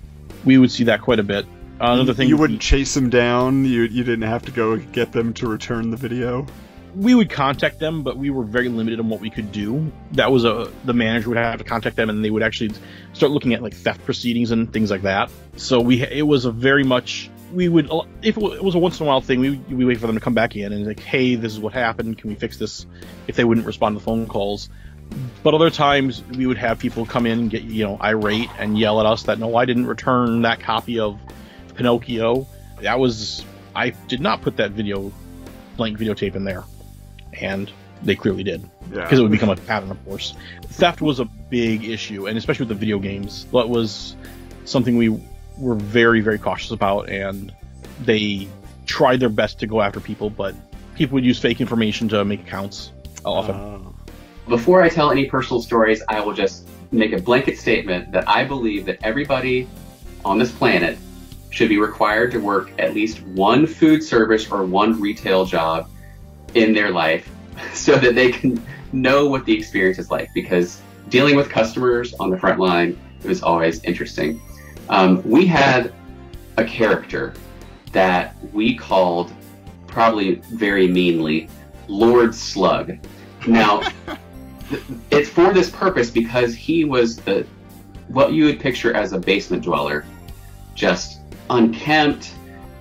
We 0.46 0.58
would 0.58 0.72
see 0.72 0.84
that 0.86 1.02
quite 1.02 1.20
a 1.20 1.24
bit. 1.24 1.46
Another 1.80 2.14
thing 2.14 2.30
you 2.30 2.38
wouldn't 2.38 2.62
chase 2.62 2.94
them 2.94 3.10
down. 3.10 3.66
You 3.66 3.84
you 3.84 4.04
didn't 4.04 4.28
have 4.28 4.44
to 4.44 4.52
go 4.52 4.78
get 4.78 5.12
them 5.12 5.34
to 5.36 5.48
return 5.48 5.90
the 5.90 5.98
video. 5.98 6.46
We 6.96 7.16
would 7.16 7.30
contact 7.30 7.80
them, 7.80 8.04
but 8.04 8.18
we 8.18 8.30
were 8.30 8.44
very 8.44 8.70
limited 8.70 9.00
on 9.00 9.10
what 9.10 9.20
we 9.22 9.30
could 9.30 9.52
do. 9.52 9.92
That 10.14 10.32
was 10.32 10.46
a 10.46 10.72
the 10.84 10.94
manager 10.94 11.30
would 11.30 11.38
have 11.38 11.58
to 11.60 11.64
contact 11.64 11.96
them, 11.96 12.10
and 12.10 12.24
they 12.24 12.30
would 12.30 12.44
actually 12.44 12.74
start 13.14 13.32
looking 13.32 13.54
at 13.54 13.62
like 13.62 13.74
theft 13.74 14.04
proceedings 14.06 14.52
and 14.52 14.72
things 14.72 14.92
like 14.92 15.04
that. 15.04 15.30
So 15.58 15.80
we 15.80 16.02
it 16.02 16.26
was 16.28 16.46
a 16.46 16.52
very 16.52 16.84
much 16.84 17.30
we 17.54 17.70
would 17.70 17.90
if 18.22 18.38
it 18.38 18.64
was 18.64 18.76
a 18.76 18.80
once 18.80 19.00
in 19.00 19.06
a 19.06 19.08
while 19.08 19.22
thing, 19.22 19.40
we 19.40 19.52
we 19.70 19.86
wait 19.86 20.00
for 20.00 20.08
them 20.08 20.16
to 20.16 20.22
come 20.22 20.34
back 20.34 20.56
in 20.56 20.72
and 20.74 20.86
like, 20.86 21.00
hey, 21.00 21.36
this 21.36 21.54
is 21.54 21.60
what 21.60 21.74
happened. 21.74 22.18
Can 22.18 22.30
we 22.30 22.36
fix 22.36 22.58
this? 22.58 22.86
If 23.28 23.36
they 23.36 23.44
wouldn't 23.44 23.66
respond 23.66 23.98
to 23.98 24.04
phone 24.04 24.28
calls. 24.28 24.70
But 25.44 25.54
other 25.54 25.70
times 25.70 26.24
we 26.24 26.46
would 26.46 26.58
have 26.58 26.80
people 26.80 27.06
come 27.06 27.26
in 27.26 27.40
and 27.40 27.50
get 27.50 27.64
you 27.64 27.86
know 27.86 27.98
irate 28.02 28.50
and 28.60 28.78
yell 28.78 29.00
at 29.00 29.06
us 29.06 29.24
that 29.24 29.40
no, 29.40 29.56
I 29.56 29.66
didn't 29.66 29.88
return 29.88 30.44
that 30.44 30.60
copy 30.60 31.00
of 31.00 31.20
Pinocchio. 31.76 32.48
That 32.82 33.00
was 33.00 33.46
I 33.76 33.90
did 33.90 34.22
not 34.22 34.42
put 34.42 34.58
that 34.58 34.72
video 34.72 35.12
blank 35.78 35.98
videotape 35.98 36.36
in 36.36 36.44
there, 36.44 36.64
and 37.40 37.72
they 38.04 38.16
clearly 38.16 38.44
did 38.44 38.64
Yeah. 38.92 39.02
because 39.02 39.20
it 39.20 39.22
would 39.22 39.32
become 39.32 39.50
a 39.50 39.56
pattern, 39.56 39.92
of 39.92 40.04
course. 40.06 40.34
Theft 40.66 41.02
was 41.02 41.20
a 41.20 41.26
big 41.26 41.84
issue, 41.88 42.28
and 42.28 42.38
especially 42.38 42.64
with 42.64 42.70
the 42.70 42.80
video 42.80 43.00
games, 43.00 43.46
that 43.54 43.70
was 43.70 44.16
something 44.66 44.98
we 44.98 45.10
were 45.58 45.76
very 45.76 46.22
very 46.22 46.40
cautious 46.40 46.72
about, 46.72 47.10
and 47.10 47.54
they 48.06 48.48
tried 48.86 49.20
their 49.20 49.30
best 49.30 49.60
to 49.60 49.68
go 49.68 49.82
after 49.82 50.00
people, 50.00 50.30
but 50.30 50.56
people 50.96 51.16
would 51.16 51.26
use 51.26 51.40
fake 51.40 51.62
information 51.62 52.10
to 52.10 52.26
make 52.26 52.42
accounts 52.42 52.92
often. 53.24 53.56
Ah. 53.56 53.78
Before 54.50 54.82
I 54.82 54.90
tell 54.90 55.12
any 55.12 55.26
personal 55.26 55.62
stories, 55.62 56.02
I 56.10 56.20
will 56.20 56.34
just 56.34 56.68
make 56.92 57.14
a 57.14 57.22
blanket 57.22 57.58
statement 57.58 58.12
that 58.12 58.28
I 58.28 58.44
believe 58.44 58.86
that 58.88 58.98
everybody 59.04 59.68
on 60.26 60.40
this 60.40 60.52
planet 60.52 60.98
should 61.52 61.70
be 61.70 61.78
required 61.78 62.32
to 62.32 62.40
work 62.40 62.72
at 62.80 62.94
least 62.94 63.22
one 63.22 63.66
food 63.68 64.04
service 64.04 64.50
or 64.52 64.64
one 64.66 65.00
retail 65.00 65.46
job 65.46 65.90
in 66.56 66.74
their 66.74 66.92
life 66.92 67.30
so 67.74 67.96
that 67.96 68.16
they 68.16 68.32
can 68.32 68.64
know 68.92 69.28
what 69.28 69.46
the 69.46 69.58
experience 69.58 70.00
is 70.00 70.12
like 70.12 70.30
because 70.34 70.82
dealing 71.10 71.36
with 71.36 71.50
customers 71.50 72.14
on 72.16 72.30
the 72.30 72.38
front 72.38 72.60
line 72.60 73.00
it 73.24 73.28
was 73.28 73.44
always 73.44 73.84
interesting. 73.84 74.42
Um, 74.90 75.22
we 75.24 75.46
had 75.46 75.94
a 76.58 76.64
character 76.64 77.34
that 77.92 78.36
we 78.52 78.76
called 78.76 79.34
probably 79.88 80.36
very 80.52 80.88
meanly 80.88 81.50
Lord 81.88 82.34
Slug. 82.34 82.98
Now, 83.48 83.82
it's 85.12 85.30
for 85.30 85.54
this 85.54 85.70
purpose 85.70 86.10
because 86.10 86.56
he 86.56 86.86
was 86.86 87.18
the 87.18 87.46
what 88.08 88.34
you 88.34 88.46
would 88.46 88.60
picture 88.60 88.94
as 88.94 89.14
a 89.14 89.20
basement 89.20 89.64
dweller, 89.64 90.06
just 90.76 91.22
unkempt, 91.50 92.34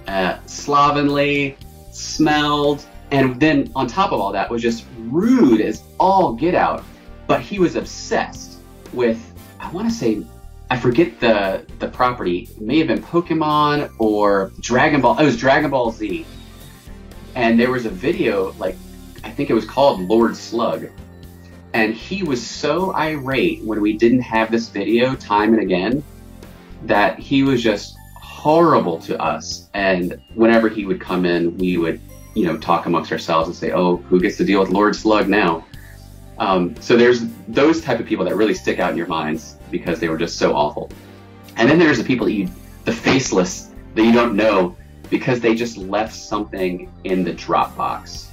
uh, 0.08 0.38
slovenly, 0.46 1.56
smelled, 1.92 2.84
and 3.10 3.38
then 3.40 3.70
on 3.74 3.86
top 3.86 4.12
of 4.12 4.20
all 4.20 4.32
that 4.32 4.50
was 4.50 4.62
just 4.62 4.84
rude 4.98 5.60
as 5.60 5.82
all 5.98 6.34
get 6.34 6.54
out. 6.54 6.84
But 7.26 7.40
he 7.40 7.58
was 7.58 7.76
obsessed 7.76 8.58
with 8.92 9.18
I 9.58 9.70
want 9.70 9.88
to 9.88 9.94
say 9.94 10.24
I 10.70 10.78
forget 10.78 11.18
the 11.20 11.66
the 11.78 11.88
property. 11.88 12.48
It 12.50 12.60
may 12.60 12.78
have 12.78 12.88
been 12.88 13.02
Pokemon 13.02 13.90
or 13.98 14.52
Dragon 14.60 15.00
Ball. 15.00 15.18
It 15.18 15.24
was 15.24 15.36
Dragon 15.36 15.70
Ball 15.70 15.90
Z. 15.90 16.24
And 17.34 17.58
there 17.58 17.70
was 17.70 17.86
a 17.86 17.90
video, 17.90 18.52
like 18.54 18.76
I 19.22 19.30
think 19.30 19.50
it 19.50 19.54
was 19.54 19.64
called 19.64 20.00
Lord 20.00 20.36
Slug. 20.36 20.88
And 21.72 21.94
he 21.94 22.24
was 22.24 22.44
so 22.44 22.92
irate 22.94 23.62
when 23.64 23.80
we 23.80 23.92
didn't 23.96 24.22
have 24.22 24.50
this 24.50 24.68
video 24.68 25.14
time 25.14 25.52
and 25.52 25.62
again 25.62 26.02
that 26.82 27.18
he 27.18 27.42
was 27.42 27.62
just 27.62 27.96
horrible 28.40 28.98
to 29.00 29.20
us. 29.20 29.68
And 29.74 30.20
whenever 30.34 30.68
he 30.68 30.86
would 30.86 31.00
come 31.00 31.24
in, 31.24 31.56
we 31.58 31.76
would, 31.76 32.00
you 32.34 32.44
know, 32.44 32.56
talk 32.56 32.86
amongst 32.86 33.12
ourselves 33.12 33.48
and 33.48 33.56
say, 33.56 33.72
"Oh, 33.72 33.96
who 33.96 34.20
gets 34.20 34.36
to 34.38 34.44
deal 34.44 34.60
with 34.60 34.70
Lord 34.70 34.94
Slug 34.96 35.28
now?" 35.28 35.64
Um, 36.38 36.74
so 36.80 36.96
there's 36.96 37.26
those 37.48 37.82
type 37.82 38.00
of 38.00 38.06
people 38.06 38.24
that 38.24 38.34
really 38.34 38.54
stick 38.54 38.78
out 38.78 38.90
in 38.90 38.96
your 38.96 39.06
minds 39.06 39.56
because 39.70 40.00
they 40.00 40.08
were 40.08 40.16
just 40.16 40.38
so 40.38 40.54
awful. 40.54 40.90
And 41.56 41.68
then 41.68 41.78
there's 41.78 41.98
the 41.98 42.04
people 42.04 42.26
that 42.26 42.32
you, 42.32 42.48
the 42.84 42.92
faceless 42.92 43.70
that 43.94 44.04
you 44.04 44.12
don't 44.12 44.34
know 44.36 44.76
because 45.10 45.40
they 45.40 45.54
just 45.54 45.76
left 45.76 46.14
something 46.14 46.90
in 47.04 47.24
the 47.24 47.32
Dropbox. 47.32 48.28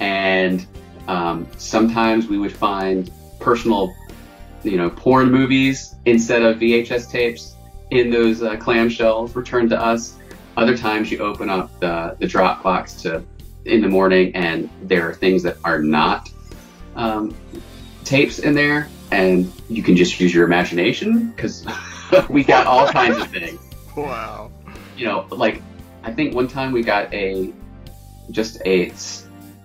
And 0.00 0.64
um, 1.08 1.48
sometimes 1.56 2.28
we 2.28 2.38
would 2.38 2.52
find 2.52 3.10
personal, 3.40 3.94
you 4.62 4.76
know, 4.76 4.90
porn 4.90 5.30
movies 5.30 5.96
instead 6.04 6.42
of 6.42 6.58
VHS 6.58 7.10
tapes 7.10 7.56
in 7.90 8.10
those 8.10 8.42
uh, 8.42 8.56
clamshells 8.56 9.34
returned 9.34 9.70
to 9.70 9.82
us. 9.82 10.17
Other 10.58 10.76
times 10.76 11.12
you 11.12 11.20
open 11.20 11.48
up 11.48 11.78
the, 11.78 12.16
the 12.18 12.26
Dropbox 12.26 13.02
to 13.02 13.22
in 13.64 13.80
the 13.80 13.86
morning 13.86 14.34
and 14.34 14.68
there 14.82 15.08
are 15.08 15.14
things 15.14 15.44
that 15.44 15.56
are 15.62 15.80
not 15.80 16.30
um, 16.96 17.32
tapes 18.04 18.40
in 18.40 18.54
there 18.54 18.88
and 19.12 19.52
you 19.70 19.84
can 19.84 19.94
just 19.94 20.18
use 20.18 20.34
your 20.34 20.44
imagination 20.44 21.28
because 21.28 21.64
we 22.28 22.42
got 22.42 22.66
all 22.66 22.88
kinds 22.88 23.18
of 23.18 23.28
things. 23.30 23.60
Wow. 23.96 24.50
You 24.96 25.06
know, 25.06 25.28
like 25.30 25.62
I 26.02 26.12
think 26.12 26.34
one 26.34 26.48
time 26.48 26.72
we 26.72 26.82
got 26.82 27.14
a 27.14 27.52
just 28.32 28.60
a 28.66 28.92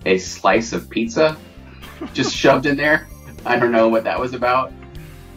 a 0.06 0.20
slice 0.20 0.74
of 0.74 0.92
pizza 0.92 1.36
just 2.14 2.36
shoved 2.44 2.68
in 2.68 2.78
there. 2.78 3.08
I 3.48 3.58
don't 3.58 3.72
know 3.72 3.90
what 3.90 4.04
that 4.04 4.20
was 4.20 4.36
about, 4.36 4.72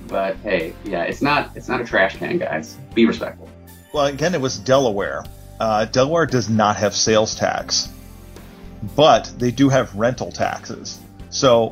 but 0.06 0.36
hey, 0.42 0.74
yeah, 0.84 1.04
it's 1.04 1.22
not 1.22 1.56
it's 1.56 1.68
not 1.68 1.80
a 1.80 1.84
trash 1.84 2.18
can, 2.18 2.36
guys. 2.36 2.76
Be 2.92 3.06
respectful. 3.06 3.48
Well, 3.94 4.04
again, 4.04 4.34
it 4.34 4.40
was 4.42 4.58
Delaware. 4.58 5.24
Uh, 5.58 5.86
Delaware 5.86 6.26
does 6.26 6.48
not 6.48 6.76
have 6.76 6.94
sales 6.94 7.34
tax, 7.34 7.88
but 8.94 9.32
they 9.38 9.50
do 9.50 9.68
have 9.68 9.94
rental 9.94 10.30
taxes. 10.30 10.98
So 11.30 11.68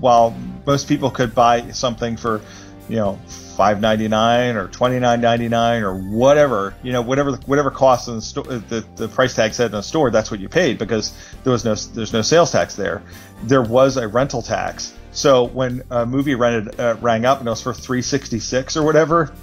while 0.00 0.34
most 0.66 0.88
people 0.88 1.10
could 1.10 1.34
buy 1.34 1.70
something 1.70 2.16
for, 2.16 2.40
you 2.88 2.96
know, 2.96 3.18
five 3.56 3.80
ninety 3.80 4.06
nine 4.06 4.54
or 4.54 4.68
twenty 4.68 4.98
nine 5.00 5.20
ninety 5.20 5.48
nine 5.48 5.82
or 5.82 5.96
whatever, 5.96 6.74
you 6.82 6.92
know, 6.92 7.02
whatever 7.02 7.32
whatever 7.46 7.70
cost 7.70 8.06
in 8.08 8.16
the 8.16 8.22
store, 8.22 8.44
the, 8.44 8.84
the 8.96 9.08
price 9.08 9.34
tag 9.34 9.54
said 9.54 9.66
in 9.66 9.72
the 9.72 9.82
store, 9.82 10.10
that's 10.10 10.30
what 10.30 10.40
you 10.40 10.48
paid 10.48 10.78
because 10.78 11.12
there 11.42 11.52
was 11.52 11.64
no 11.64 11.74
there's 11.74 12.12
no 12.12 12.22
sales 12.22 12.52
tax 12.52 12.76
there. 12.76 13.02
There 13.42 13.62
was 13.62 13.96
a 13.96 14.06
rental 14.06 14.42
tax. 14.42 14.94
So 15.12 15.44
when 15.44 15.82
a 15.90 16.04
movie 16.04 16.34
rented 16.34 16.78
uh, 16.78 16.96
rang 17.00 17.24
up 17.24 17.38
and 17.38 17.48
it 17.48 17.50
was 17.50 17.62
for 17.62 17.72
three 17.72 18.02
sixty 18.02 18.38
six 18.38 18.76
or 18.76 18.84
whatever, 18.84 19.34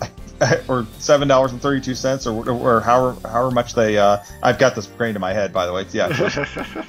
or 0.67 0.85
seven 0.99 1.27
dollars 1.27 1.51
and 1.51 1.61
thirty 1.61 1.81
two 1.81 1.95
cents, 1.95 2.27
or, 2.27 2.49
or 2.49 2.81
however 2.81 3.27
however 3.27 3.51
much 3.51 3.73
they. 3.73 3.97
Uh, 3.97 4.23
I've 4.41 4.59
got 4.59 4.75
this 4.75 4.87
grained 4.87 5.15
in 5.15 5.21
my 5.21 5.33
head, 5.33 5.53
by 5.53 5.65
the 5.65 5.73
way. 5.73 5.85
Yeah, 5.91 6.07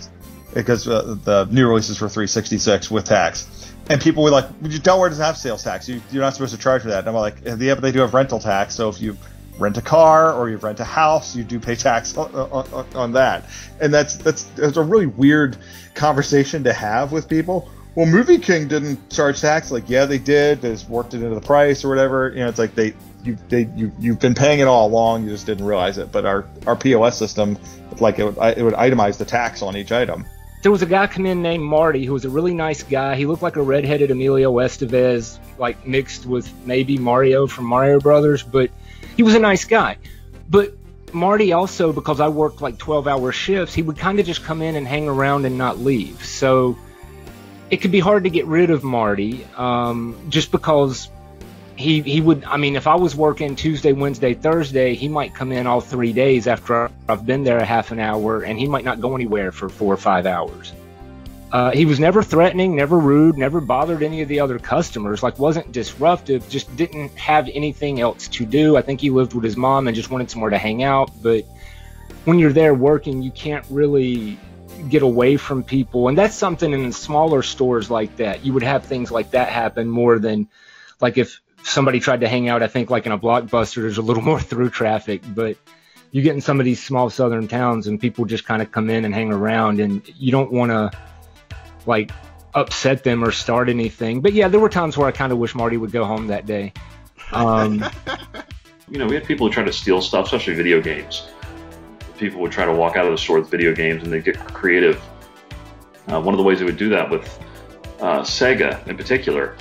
because 0.55 0.89
uh, 0.89 1.17
the 1.25 1.47
new 1.51 1.69
releases 1.69 1.99
for 1.99 2.09
three 2.09 2.27
sixty 2.27 2.59
six 2.59 2.91
with 2.91 3.05
tax. 3.05 3.73
And 3.91 4.01
people 4.01 4.23
were 4.23 4.31
like, 4.31 4.47
Delaware 4.83 5.11
doesn't 5.11 5.23
have 5.23 5.37
sales 5.37 5.63
tax. 5.63 5.87
You, 5.89 6.01
you're 6.11 6.23
not 6.23 6.33
supposed 6.33 6.55
to 6.55 6.61
charge 6.61 6.81
for 6.81 6.89
that. 6.89 7.01
And 7.01 7.09
I'm 7.09 7.15
like, 7.15 7.37
yeah, 7.45 7.75
but 7.75 7.83
they 7.83 7.93
do 7.93 8.01
have 8.01 8.15
rental 8.15 8.39
tax. 8.39 8.75
So 8.75 8.89
if 8.89 8.99
you 8.99 9.15
rent 9.59 9.77
a 9.77 9.83
car 9.83 10.33
or 10.33 10.49
you 10.49 10.57
rent 10.57 10.81
a 10.81 10.85
house, 10.85 11.37
you 11.37 11.45
do 11.45 11.61
pay 11.61 11.77
tax 11.77 12.17
on, 12.17 12.35
on, 12.35 12.87
on 12.95 13.13
that. 13.13 13.45
And 13.81 13.93
that's, 13.93 14.17
that's 14.17 14.45
that's 14.57 14.79
a 14.79 14.83
really 14.83 15.05
weird 15.07 15.59
conversation 15.95 16.65
to 16.65 16.73
have 16.73 17.13
with 17.13 17.29
people. 17.29 17.69
Well, 17.95 18.07
Movie 18.07 18.39
King 18.39 18.67
didn't 18.69 19.11
charge 19.11 19.41
tax. 19.41 19.71
Like, 19.71 19.89
yeah, 19.89 20.05
they 20.05 20.19
did. 20.19 20.61
They 20.61 20.71
just 20.73 20.89
worked 20.89 21.15
it 21.15 21.23
into 21.23 21.35
the 21.35 21.41
price 21.41 21.85
or 21.85 21.89
whatever. 21.89 22.31
You 22.31 22.41
know, 22.41 22.49
it's 22.49 22.59
like 22.59 22.75
they 22.75 22.95
you 23.23 23.39
they 23.49 23.69
you 23.77 23.93
you've 23.99 24.19
been 24.19 24.35
paying 24.35 24.61
it 24.61 24.67
all 24.67 24.89
along. 24.89 25.25
You 25.25 25.31
just 25.31 25.47
didn't 25.47 25.65
realize 25.65 25.99
it. 25.99 26.11
But 26.11 26.25
our 26.25 26.45
our 26.67 26.77
POS 26.77 27.19
system, 27.19 27.57
like 28.01 28.19
it 28.19 28.25
would 28.25 28.37
it 28.59 28.63
would 28.63 28.75
itemize 28.75 29.19
the 29.19 29.25
tax 29.25 29.63
on 29.63 29.77
each 29.77 29.93
item 29.93 30.27
there 30.65 30.73
was 30.73 30.81
a 30.81 30.87
guy 30.87 31.07
come 31.07 31.27
in 31.27 31.43
named 31.43 31.63
Marty 31.63 32.07
who 32.07 32.15
was 32.15 32.25
a 32.25 32.31
really 32.31 32.55
nice 32.55 32.83
guy. 32.83 33.17
He 33.17 33.27
looked 33.27 33.43
like 33.43 33.57
a 33.57 33.63
redheaded 33.63 34.11
Emilio 34.11 34.51
Estevez, 34.51 35.39
like 35.59 35.87
mixed 35.87 36.25
with 36.25 36.51
maybe 36.65 36.97
Mario 36.97 37.47
from 37.47 37.67
Mario 37.67 38.01
Brothers, 38.01 38.43
but 38.43 38.71
he 39.15 39.23
was 39.23 39.35
a 39.35 39.39
nice 39.39 39.67
guy. 39.67 39.99
But 40.49 40.73
Marty 41.13 41.53
also, 41.53 41.93
because 41.93 42.19
I 42.19 42.29
worked 42.29 42.63
like 42.63 42.79
12 42.79 43.07
hour 43.07 43.31
shifts, 43.31 43.75
he 43.75 43.83
would 43.83 43.99
kind 43.99 44.19
of 44.19 44.25
just 44.25 44.43
come 44.43 44.63
in 44.63 44.75
and 44.75 44.89
hang 44.89 45.07
around 45.07 45.45
and 45.45 45.59
not 45.59 45.81
leave. 45.81 46.25
So 46.25 46.79
it 47.71 47.79
could 47.79 47.93
be 47.93 48.01
hard 48.01 48.25
to 48.25 48.31
get 48.31 48.47
rid 48.47 48.71
of 48.71 48.85
Marty 48.85 49.45
um, 49.57 50.17
just 50.29 50.51
because 50.51 51.09
he 51.77 52.03
he 52.03 52.21
would 52.21 52.45
I 52.45 52.57
mean 52.57 52.77
if 52.77 52.87
I 52.87 52.95
was 52.95 53.17
working 53.17 53.57
Tuesday, 53.57 53.93
Wednesday, 53.93 54.35
Thursday, 54.35 54.95
he 54.95 55.09
might 55.09 55.35
come 55.35 55.51
in 55.51 55.67
all 55.67 55.81
three 55.81 56.13
days 56.13 56.47
after 56.47 56.91
I've 57.09 57.27
been 57.27 57.45
there 57.45 57.59
a 57.59 57.65
half 57.65 57.91
an 57.91 57.99
hour 57.99 58.43
and 58.43 58.59
he 58.59 58.69
might 58.69 58.85
not 58.85 59.01
go 59.01 59.15
anywhere 59.15 59.51
for 59.51 59.69
four 59.69 59.93
or 59.93 59.97
five 59.97 60.27
hours. 60.27 60.73
Uh, 61.53 61.71
he 61.71 61.85
was 61.85 62.01
never 62.01 62.21
threatening, 62.21 62.75
never 62.75 62.99
rude, 62.99 63.39
never 63.39 63.61
bothered 63.61 64.03
any 64.03 64.23
of 64.23 64.29
the 64.29 64.41
other 64.41 64.59
customers, 64.59 65.23
like 65.23 65.39
wasn't 65.39 65.71
disruptive, 65.71 66.49
just 66.49 66.75
didn't 66.77 67.17
have 67.17 67.49
anything 67.55 68.01
else 68.01 68.27
to 68.27 68.45
do. 68.45 68.77
I 68.77 68.83
think 68.83 69.01
he 69.01 69.09
lived 69.09 69.35
with 69.35 69.45
his 69.45 69.57
mom 69.57 69.87
and 69.87 69.95
just 69.95 70.11
wanted 70.11 70.29
somewhere 70.29 70.51
to 70.51 70.59
hang 70.59 70.83
out. 70.83 71.13
But 71.23 71.45
when 72.25 72.41
you're 72.41 72.53
there 72.53 72.75
working, 72.75 73.23
you 73.23 73.31
can't 73.31 73.65
really 73.71 74.37
get 74.89 75.03
away 75.03 75.37
from 75.37 75.63
people. 75.63 76.09
And 76.09 76.17
that's 76.17 76.35
something 76.35 76.73
in 76.73 76.93
smaller 76.93 77.43
stores 77.43 77.91
like 77.91 78.17
that. 78.17 78.45
You 78.45 78.53
would 78.53 78.63
have 78.63 78.85
things 78.85 79.11
like 79.11 79.33
that 79.33 79.49
happen 79.49 79.89
more 79.89 80.19
than 80.19 80.49
like 81.01 81.19
if 81.19 81.41
somebody 81.63 82.01
tried 82.01 82.21
to 82.21 82.29
hang 82.29 82.49
out, 82.49 82.63
I 82.63 82.69
think 82.69 82.91
like 82.91 83.07
in 83.07 83.13
a 83.13 83.19
blockbuster, 83.19 83.77
there's 83.77 83.99
a 83.99 84.03
little 84.03 84.23
more 84.31 84.41
through 84.41 84.71
traffic, 84.71 85.23
but 85.27 85.57
you 86.13 86.23
get 86.23 86.35
in 86.35 86.41
some 86.41 86.61
of 86.61 86.65
these 86.65 86.83
small 86.83 87.11
southern 87.11 87.49
towns 87.49 87.87
and 87.87 88.01
people 88.01 88.25
just 88.25 88.45
kind 88.45 88.63
of 88.63 88.71
come 88.71 88.89
in 88.89 89.05
and 89.05 89.13
hang 89.13 89.33
around 89.33 89.81
and 89.81 90.03
you 90.17 90.31
don't 90.31 90.53
want 90.53 90.71
to 90.71 90.91
like 91.87 92.13
upset 92.55 93.03
them 93.03 93.25
or 93.25 93.33
start 93.33 93.69
anything. 93.69 94.21
But 94.21 94.33
yeah, 94.33 94.49
there 94.49 94.61
were 94.61 94.69
times 94.69 94.97
where 94.97 95.09
I 95.09 95.13
kind 95.13 95.33
of 95.33 95.39
wish 95.39 95.55
Marty 95.55 95.77
would 95.77 95.91
go 95.91 96.05
home 96.05 96.29
that 96.29 96.47
day. 96.47 96.73
Um, 97.33 97.85
you 98.89 98.99
know, 98.99 99.07
we 99.07 99.15
had 99.15 99.25
people 99.25 99.49
who 99.49 99.53
try 99.53 99.65
to 99.65 99.73
steal 99.73 100.01
stuff, 100.01 100.27
especially 100.27 100.55
video 100.55 100.81
games. 100.81 101.29
People 102.19 102.41
would 102.41 102.53
try 102.53 102.65
to 102.65 102.73
walk 102.73 102.97
out 102.97 103.07
of 103.07 103.13
the 103.13 103.19
store 103.19 103.41
with 103.41 103.51
video 103.51 103.75
games 103.75 104.03
and 104.03 104.13
they'd 104.13 104.25
get 104.25 104.39
creative. 104.55 105.03
Uh, 106.09 106.21
one 106.21 106.35
of 106.35 106.39
the 106.39 106.45
ways 106.45 106.59
they 106.59 106.65
would 106.65 106.77
do 106.77 106.89
that 106.91 107.11
with 107.11 107.39
uh, 108.01 108.21
Sega 108.21 108.87
in 108.87 108.97
particular 108.97 109.57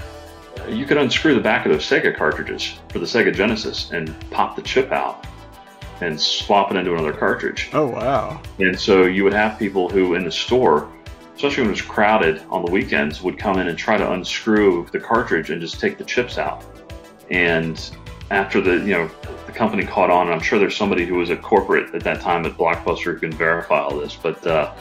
you 0.68 0.86
could 0.86 0.98
unscrew 0.98 1.36
the 1.36 1.42
back 1.42 1.66
of 1.66 1.72
those 1.72 1.84
Sega 1.84 2.16
cartridges 2.16 2.76
for 2.90 3.00
the 3.00 3.06
Sega 3.06 3.34
Genesis 3.34 3.92
and 3.92 4.14
pop 4.32 4.56
the 4.56 4.62
chip 4.62 4.92
out 4.92 5.26
and 6.02 6.20
swap 6.20 6.72
it 6.72 6.78
into 6.78 6.94
another 6.94 7.14
cartridge. 7.14 7.70
Oh 7.74 7.88
wow! 7.88 8.42
And 8.60 8.80
so 8.80 9.04
you 9.04 9.24
would 9.24 9.34
have 9.34 9.60
people 9.60 9.90
who 9.90 10.16
in 10.16 10.24
the 10.24 10.32
store, 10.32 10.92
especially 11.36 11.64
when 11.64 11.70
it 11.70 11.74
was 11.74 11.82
crowded 11.82 12.42
on 12.50 12.66
the 12.66 12.72
weekends, 12.72 13.22
would 13.22 13.38
come 13.38 13.60
in 13.60 13.68
and 13.68 13.78
try 13.78 13.98
to 13.98 14.12
unscrew 14.12 14.88
the 14.92 15.00
cartridge 15.00 15.50
and 15.50 15.62
just 15.62 15.80
take 15.80 15.98
the 15.98 16.04
chips 16.04 16.38
out. 16.38 16.66
And 17.30 17.92
after 18.32 18.62
the 18.62 18.78
you 18.80 18.94
know 18.94 19.12
company 19.54 19.86
caught 19.86 20.10
on, 20.10 20.32
I'm 20.32 20.40
sure 20.40 20.60
there's 20.60 20.76
somebody 20.76 21.06
who 21.06 21.16
was 21.16 21.30
a 21.30 21.38
corporate 21.38 21.94
at 21.96 22.04
that 22.04 22.22
time 22.22 22.46
at 22.46 22.54
Blockbuster 22.54 23.14
who 23.14 23.20
can 23.20 23.32
verify 23.32 23.80
all 23.80 23.98
this, 23.98 24.16
but 24.16 24.46
uh, 24.46 24.74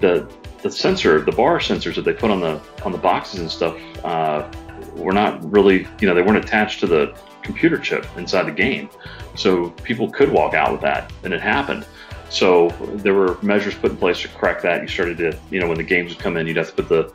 the 0.00 0.28
the 0.62 0.70
sensor, 0.70 1.20
the 1.20 1.32
bar 1.32 1.58
sensors 1.58 1.94
that 1.96 2.06
they 2.06 2.14
put 2.14 2.30
on 2.30 2.40
the 2.40 2.60
on 2.84 2.92
the 2.92 2.98
boxes 2.98 3.40
and 3.40 3.50
stuff. 3.50 3.76
Uh, 4.04 4.50
were 4.96 5.12
not 5.12 5.50
really, 5.50 5.86
you 6.00 6.06
know, 6.06 6.14
they 6.14 6.22
weren't 6.22 6.42
attached 6.42 6.80
to 6.80 6.86
the 6.86 7.16
computer 7.42 7.78
chip 7.78 8.06
inside 8.16 8.44
the 8.44 8.52
game. 8.52 8.88
So 9.34 9.70
people 9.70 10.10
could 10.10 10.30
walk 10.30 10.54
out 10.54 10.72
with 10.72 10.80
that, 10.82 11.12
and 11.24 11.34
it 11.34 11.40
happened. 11.40 11.86
So 12.30 12.68
there 12.80 13.14
were 13.14 13.38
measures 13.42 13.74
put 13.74 13.92
in 13.92 13.96
place 13.96 14.22
to 14.22 14.28
correct 14.28 14.62
that. 14.62 14.82
You 14.82 14.88
started 14.88 15.18
to, 15.18 15.38
you 15.50 15.60
know, 15.60 15.68
when 15.68 15.76
the 15.76 15.84
games 15.84 16.10
would 16.10 16.18
come 16.18 16.36
in, 16.36 16.46
you'd 16.46 16.56
have 16.56 16.74
to 16.74 16.82
put 16.82 16.88
the 16.88 17.12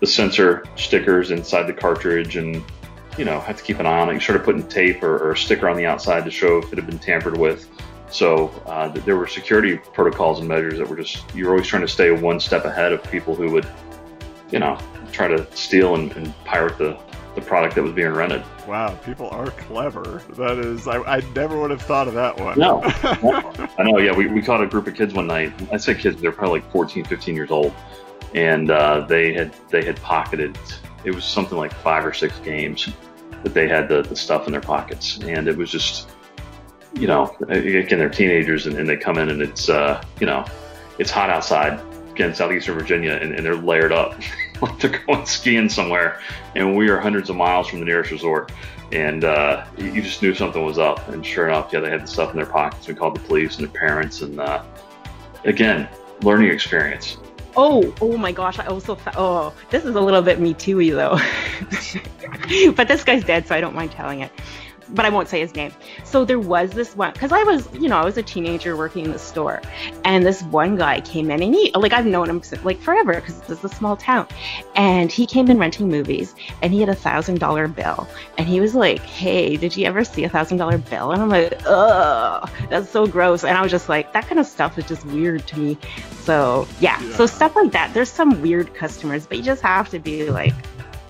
the 0.00 0.06
sensor 0.06 0.64
stickers 0.76 1.30
inside 1.30 1.64
the 1.64 1.74
cartridge, 1.74 2.36
and 2.36 2.64
you 3.20 3.26
know, 3.26 3.38
have 3.38 3.58
to 3.58 3.62
keep 3.62 3.78
an 3.78 3.86
eye 3.86 4.00
on 4.00 4.08
it. 4.08 4.14
You 4.14 4.20
started 4.20 4.44
putting 4.44 4.66
tape 4.66 5.02
or, 5.02 5.16
or 5.18 5.32
a 5.32 5.36
sticker 5.36 5.68
on 5.68 5.76
the 5.76 5.84
outside 5.84 6.24
to 6.24 6.30
show 6.30 6.58
if 6.58 6.72
it 6.72 6.76
had 6.76 6.86
been 6.86 6.98
tampered 6.98 7.36
with. 7.36 7.68
So 8.10 8.48
uh, 8.66 8.88
there 8.88 9.16
were 9.16 9.26
security 9.26 9.76
protocols 9.76 10.40
and 10.40 10.48
measures 10.48 10.78
that 10.78 10.88
were 10.88 10.96
just 10.96 11.22
you're 11.34 11.50
always 11.50 11.66
trying 11.66 11.82
to 11.82 11.88
stay 11.88 12.10
one 12.10 12.40
step 12.40 12.64
ahead 12.64 12.92
of 12.92 13.02
people 13.04 13.34
who 13.34 13.50
would 13.52 13.66
you 14.50 14.58
know, 14.58 14.78
try 15.12 15.28
to 15.28 15.46
steal 15.54 15.94
and, 15.94 16.12
and 16.12 16.34
pirate 16.44 16.78
the, 16.78 16.98
the 17.34 17.40
product 17.40 17.74
that 17.76 17.82
was 17.82 17.92
being 17.92 18.10
rented. 18.10 18.42
Wow, 18.66 18.94
people 19.04 19.28
are 19.30 19.50
clever. 19.50 20.22
That 20.30 20.58
is, 20.58 20.88
I, 20.88 20.98
I 21.02 21.20
never 21.34 21.60
would 21.60 21.70
have 21.70 21.82
thought 21.82 22.08
of 22.08 22.14
that 22.14 22.38
one. 22.38 22.58
No, 22.58 22.80
I 23.78 23.82
know. 23.82 23.98
Yeah, 23.98 24.16
we, 24.16 24.26
we 24.26 24.42
caught 24.42 24.62
a 24.62 24.66
group 24.66 24.86
of 24.86 24.94
kids 24.94 25.14
one 25.14 25.26
night. 25.26 25.52
I 25.72 25.76
say 25.76 25.94
kids, 25.94 26.20
they're 26.20 26.32
probably 26.32 26.60
like 26.60 26.72
14, 26.72 27.04
15 27.04 27.34
years 27.34 27.50
old, 27.50 27.72
and 28.34 28.70
uh, 28.70 29.06
they 29.06 29.32
had 29.32 29.54
they 29.70 29.84
had 29.84 30.00
pocketed. 30.02 30.58
It 31.04 31.14
was 31.14 31.24
something 31.24 31.56
like 31.56 31.72
five 31.72 32.04
or 32.04 32.12
six 32.12 32.38
games 32.40 32.88
that 33.42 33.54
they 33.54 33.68
had 33.68 33.88
the, 33.88 34.02
the 34.02 34.16
stuff 34.16 34.46
in 34.46 34.52
their 34.52 34.60
pockets, 34.60 35.18
and 35.22 35.48
it 35.48 35.56
was 35.56 35.70
just, 35.70 36.10
you 36.94 37.06
know, 37.06 37.34
again 37.48 37.98
they're 37.98 38.08
teenagers 38.08 38.66
and, 38.66 38.76
and 38.76 38.88
they 38.88 38.96
come 38.96 39.18
in 39.18 39.28
and 39.30 39.42
it's 39.42 39.68
uh, 39.68 40.02
you 40.20 40.26
know, 40.26 40.44
it's 40.98 41.10
hot 41.10 41.30
outside 41.30 41.80
again 42.10 42.34
southeastern 42.34 42.76
Virginia 42.78 43.12
and, 43.12 43.34
and 43.34 43.46
they're 43.46 43.54
layered 43.54 43.92
up 43.92 44.20
like 44.60 44.78
they're 44.78 45.02
going 45.06 45.26
skiing 45.26 45.68
somewhere, 45.68 46.20
and 46.54 46.76
we 46.76 46.88
are 46.88 46.98
hundreds 46.98 47.30
of 47.30 47.36
miles 47.36 47.68
from 47.68 47.80
the 47.80 47.84
nearest 47.84 48.10
resort. 48.10 48.52
And 48.92 49.24
uh, 49.24 49.66
you 49.78 50.02
just 50.02 50.20
knew 50.20 50.34
something 50.34 50.64
was 50.64 50.78
up. 50.78 51.08
And 51.08 51.24
sure 51.24 51.48
enough, 51.48 51.72
yeah, 51.72 51.80
they 51.80 51.90
had 51.90 52.02
the 52.02 52.06
stuff 52.08 52.30
in 52.30 52.36
their 52.36 52.46
pockets. 52.46 52.88
We 52.88 52.94
called 52.94 53.14
the 53.14 53.20
police 53.20 53.56
and 53.58 53.66
their 53.66 53.80
parents. 53.80 54.20
And 54.22 54.40
uh, 54.40 54.64
again, 55.44 55.88
learning 56.22 56.50
experience. 56.50 57.18
Oh, 57.62 57.94
oh 58.00 58.16
my 58.16 58.32
gosh! 58.32 58.58
I 58.58 58.64
also 58.64 58.94
fa- 58.94 59.12
oh, 59.18 59.52
this 59.68 59.84
is 59.84 59.94
a 59.94 60.00
little 60.00 60.22
bit 60.22 60.40
me 60.40 60.54
too 60.54 60.78
though. 60.92 61.18
but 62.74 62.88
this 62.88 63.04
guy's 63.04 63.22
dead, 63.22 63.46
so 63.46 63.54
I 63.54 63.60
don't 63.60 63.74
mind 63.74 63.92
telling 63.92 64.20
it 64.20 64.32
but 64.94 65.04
I 65.04 65.08
won't 65.08 65.28
say 65.28 65.40
his 65.40 65.54
name. 65.54 65.72
So 66.04 66.24
there 66.24 66.38
was 66.38 66.70
this 66.70 66.96
one 66.96 67.12
because 67.12 67.32
I 67.32 67.42
was, 67.44 67.68
you 67.74 67.88
know, 67.88 67.98
I 67.98 68.04
was 68.04 68.16
a 68.16 68.22
teenager 68.22 68.76
working 68.76 69.04
in 69.04 69.12
the 69.12 69.18
store, 69.18 69.62
and 70.04 70.24
this 70.24 70.42
one 70.44 70.76
guy 70.76 71.00
came 71.00 71.30
in 71.30 71.42
and 71.42 71.54
he, 71.54 71.72
like, 71.72 71.92
I've 71.92 72.06
known 72.06 72.28
him 72.28 72.42
like 72.64 72.80
forever 72.80 73.14
because 73.14 73.40
this 73.42 73.58
is 73.58 73.64
a 73.64 73.74
small 73.74 73.96
town, 73.96 74.26
and 74.74 75.10
he 75.10 75.26
came 75.26 75.50
in 75.50 75.58
renting 75.58 75.88
movies, 75.88 76.34
and 76.62 76.72
he 76.72 76.80
had 76.80 76.88
a 76.88 76.94
thousand 76.94 77.38
dollar 77.38 77.68
bill, 77.68 78.08
and 78.38 78.46
he 78.46 78.60
was 78.60 78.74
like, 78.74 79.00
"Hey, 79.00 79.56
did 79.56 79.76
you 79.76 79.86
ever 79.86 80.04
see 80.04 80.24
a 80.24 80.28
thousand 80.28 80.58
dollar 80.58 80.78
bill?" 80.78 81.12
And 81.12 81.22
I'm 81.22 81.28
like, 81.28 81.60
"Ugh, 81.66 82.50
that's 82.68 82.90
so 82.90 83.06
gross," 83.06 83.44
and 83.44 83.56
I 83.56 83.62
was 83.62 83.70
just 83.70 83.88
like, 83.88 84.12
that 84.12 84.26
kind 84.26 84.38
of 84.38 84.46
stuff 84.46 84.78
is 84.78 84.86
just 84.86 85.04
weird 85.06 85.46
to 85.48 85.58
me. 85.58 85.78
So 86.22 86.66
yeah, 86.80 87.00
yeah. 87.02 87.16
so 87.16 87.26
stuff 87.26 87.56
like 87.56 87.72
that. 87.72 87.94
There's 87.94 88.10
some 88.10 88.40
weird 88.42 88.74
customers, 88.74 89.26
but 89.26 89.38
you 89.38 89.44
just 89.44 89.62
have 89.62 89.88
to 89.90 89.98
be 89.98 90.30
like, 90.30 90.54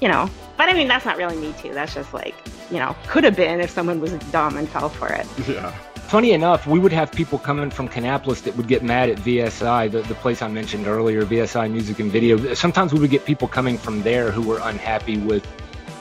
you 0.00 0.08
know. 0.08 0.30
But 0.60 0.68
I 0.68 0.74
mean, 0.74 0.88
that's 0.88 1.06
not 1.06 1.16
really 1.16 1.38
me 1.38 1.54
too. 1.54 1.72
That's 1.72 1.94
just 1.94 2.12
like 2.12 2.34
you 2.70 2.76
know, 2.76 2.94
could 3.06 3.24
have 3.24 3.34
been 3.34 3.60
if 3.60 3.70
someone 3.70 3.98
was 3.98 4.12
dumb 4.30 4.58
and 4.58 4.68
fell 4.68 4.90
for 4.90 5.08
it. 5.08 5.26
Yeah. 5.48 5.70
Funny 6.10 6.32
enough, 6.32 6.66
we 6.66 6.78
would 6.78 6.92
have 6.92 7.10
people 7.10 7.38
coming 7.38 7.70
from 7.70 7.88
Kannapolis 7.88 8.42
that 8.42 8.54
would 8.58 8.68
get 8.68 8.82
mad 8.82 9.08
at 9.08 9.16
VSI, 9.18 9.90
the, 9.90 10.02
the 10.02 10.14
place 10.16 10.42
I 10.42 10.48
mentioned 10.48 10.86
earlier, 10.86 11.24
VSI 11.24 11.70
Music 11.70 11.98
and 11.98 12.12
Video. 12.12 12.52
Sometimes 12.52 12.92
we 12.92 13.00
would 13.00 13.08
get 13.10 13.24
people 13.24 13.48
coming 13.48 13.78
from 13.78 14.02
there 14.02 14.30
who 14.30 14.42
were 14.42 14.60
unhappy 14.62 15.16
with 15.16 15.46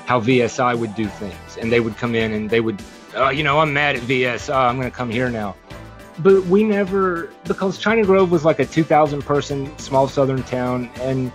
how 0.07 0.19
VSI 0.19 0.77
would 0.77 0.93
do 0.93 1.05
things. 1.05 1.57
And 1.61 1.71
they 1.71 1.79
would 1.79 1.95
come 1.95 2.13
in 2.13 2.33
and 2.33 2.49
they 2.49 2.59
would, 2.59 2.81
oh, 3.15 3.29
you 3.29 3.43
know, 3.43 3.59
I'm 3.59 3.71
mad 3.71 3.95
at 3.95 4.01
VSI. 4.01 4.53
I'm 4.53 4.75
going 4.77 4.91
to 4.91 4.97
come 4.97 5.09
here 5.09 5.29
now. 5.29 5.55
But 6.17 6.43
we 6.47 6.65
never, 6.65 7.31
because 7.45 7.77
China 7.77 8.03
Grove 8.03 8.29
was 8.29 8.43
like 8.43 8.59
a 8.59 8.65
2,000 8.65 9.21
person 9.21 9.77
small 9.77 10.09
southern 10.09 10.43
town. 10.43 10.89
And 11.01 11.31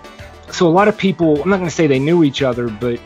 so 0.50 0.66
a 0.66 0.68
lot 0.68 0.88
of 0.88 0.98
people, 0.98 1.40
I'm 1.42 1.48
not 1.48 1.56
going 1.56 1.70
to 1.70 1.74
say 1.74 1.86
they 1.86 2.00
knew 2.00 2.22
each 2.24 2.42
other, 2.42 2.68
but 2.68 3.00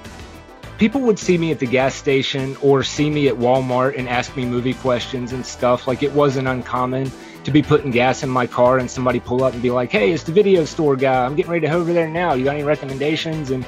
people 0.78 1.00
would 1.02 1.18
see 1.18 1.36
me 1.36 1.50
at 1.50 1.58
the 1.58 1.66
gas 1.66 1.94
station 1.94 2.56
or 2.62 2.82
see 2.82 3.10
me 3.10 3.28
at 3.28 3.34
Walmart 3.34 3.98
and 3.98 4.08
ask 4.08 4.34
me 4.36 4.46
movie 4.46 4.74
questions 4.74 5.32
and 5.32 5.44
stuff. 5.44 5.86
Like 5.86 6.02
it 6.02 6.12
wasn't 6.12 6.48
uncommon 6.48 7.10
to 7.44 7.50
be 7.50 7.62
putting 7.62 7.90
gas 7.90 8.22
in 8.22 8.30
my 8.30 8.46
car 8.46 8.78
and 8.78 8.90
somebody 8.90 9.20
pull 9.20 9.42
up 9.42 9.52
and 9.52 9.62
be 9.62 9.70
like, 9.70 9.90
"Hey, 9.90 10.12
it's 10.12 10.22
the 10.22 10.32
video 10.32 10.64
store 10.64 10.96
guy. 10.96 11.24
I'm 11.24 11.34
getting 11.34 11.50
ready 11.50 11.62
to 11.62 11.68
head 11.68 11.76
over 11.76 11.92
there 11.92 12.08
now. 12.08 12.34
You 12.34 12.44
got 12.44 12.54
any 12.54 12.64
recommendations?" 12.64 13.50
And 13.50 13.66